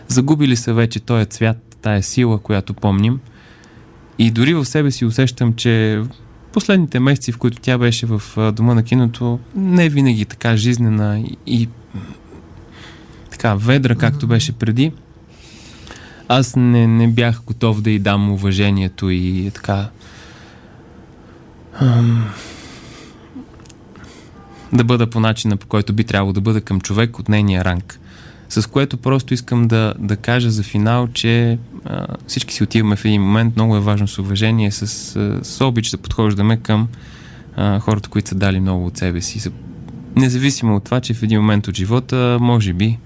Загубили 0.09 0.57
са 0.57 0.75
вече 0.75 1.01
този 1.01 1.27
цвят, 1.27 1.77
тая 1.83 2.03
сила, 2.03 2.39
която 2.39 2.75
помним. 2.75 3.21
И 4.19 4.31
дори 4.31 4.55
в 4.55 4.65
себе 4.65 4.91
си 4.91 5.05
усещам, 5.05 5.55
че 5.55 6.03
последните 6.53 7.01
месеци, 7.01 7.33
в 7.33 7.39
които 7.39 7.59
тя 7.61 7.79
беше 7.79 8.07
в 8.07 8.23
дома 8.53 8.75
на 8.75 8.83
киното, 8.83 9.39
не 9.57 9.85
е 9.85 9.89
винаги 9.89 10.25
така 10.25 10.57
жизнена 10.57 11.21
и, 11.21 11.37
и 11.47 11.69
така 13.31 13.55
ведра, 13.55 13.95
както 13.95 14.27
беше 14.27 14.53
преди. 14.53 14.93
Аз 16.29 16.57
не, 16.57 16.87
не 16.87 17.09
бях 17.09 17.43
готов 17.47 17.83
да 17.83 17.91
й 17.91 17.99
дам 17.99 18.31
уважението 18.31 19.11
и 19.11 19.51
така 19.55 19.89
ам, 21.81 22.25
да 24.73 24.85
бъда 24.85 25.11
по 25.11 25.21
начина, 25.21 25.57
по 25.57 25.67
който 25.67 25.93
би 25.93 26.05
трябвало 26.05 26.33
да 26.33 26.41
бъда 26.41 26.61
към 26.61 26.81
човек 26.81 27.19
от 27.19 27.29
нейния 27.29 27.65
ранг. 27.65 28.01
С 28.49 28.71
което 28.71 28.97
просто 28.97 29.35
искам 29.35 29.69
да, 29.69 29.95
да 29.99 30.17
кажа 30.17 30.51
за 30.51 30.63
финал, 30.63 31.09
че 31.13 31.59
а, 31.85 32.07
всички 32.27 32.55
си 32.55 32.63
отиваме 32.63 32.97
в 32.97 33.05
един 33.05 33.23
момент. 33.23 33.57
Много 33.57 33.77
е 33.77 33.81
важно 33.81 34.09
с 34.09 34.19
уважение, 34.19 34.71
с, 34.71 34.87
с 35.43 35.65
обич 35.65 35.91
да 35.91 35.99
подхождаме 35.99 36.57
към 36.57 36.89
а, 37.57 37.81
хората, 37.81 38.09
които 38.09 38.29
са 38.29 38.35
дали 38.35 38.61
много 38.61 38.87
от 38.87 38.97
себе 38.97 39.21
си. 39.21 39.51
Независимо 40.17 40.77
от 40.77 40.85
това, 40.85 41.01
че 41.01 41.15
в 41.15 41.23
един 41.23 41.41
момент 41.41 41.69
от 41.69 41.77
живота, 41.77 42.39
може 42.41 42.73
би, 42.73 42.99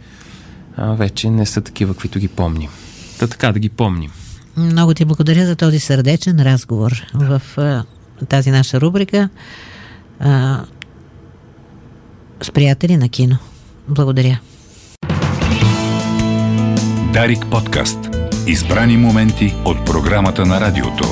а, 0.76 0.92
вече 0.92 1.30
не 1.30 1.46
са 1.46 1.60
такива, 1.60 1.94
каквито 1.94 2.18
ги 2.18 2.28
помним. 2.28 2.70
Та 3.18 3.26
така 3.26 3.52
да 3.52 3.58
ги 3.58 3.68
помним. 3.68 4.10
Много 4.56 4.94
ти 4.94 5.04
благодаря 5.04 5.46
за 5.46 5.56
този 5.56 5.80
сърдечен 5.80 6.40
разговор 6.40 6.92
да. 7.14 7.38
в 7.38 7.58
а, 7.58 7.84
тази 8.28 8.50
наша 8.50 8.80
рубрика 8.80 9.28
а, 10.20 10.60
с 12.42 12.50
приятели 12.50 12.96
на 12.96 13.08
кино. 13.08 13.38
Благодаря. 13.88 14.40
Дарик 17.12 17.46
подкаст. 17.50 17.98
Избрани 18.46 18.96
моменти 18.96 19.54
от 19.64 19.86
програмата 19.86 20.46
на 20.46 20.60
радиото. 20.60 21.04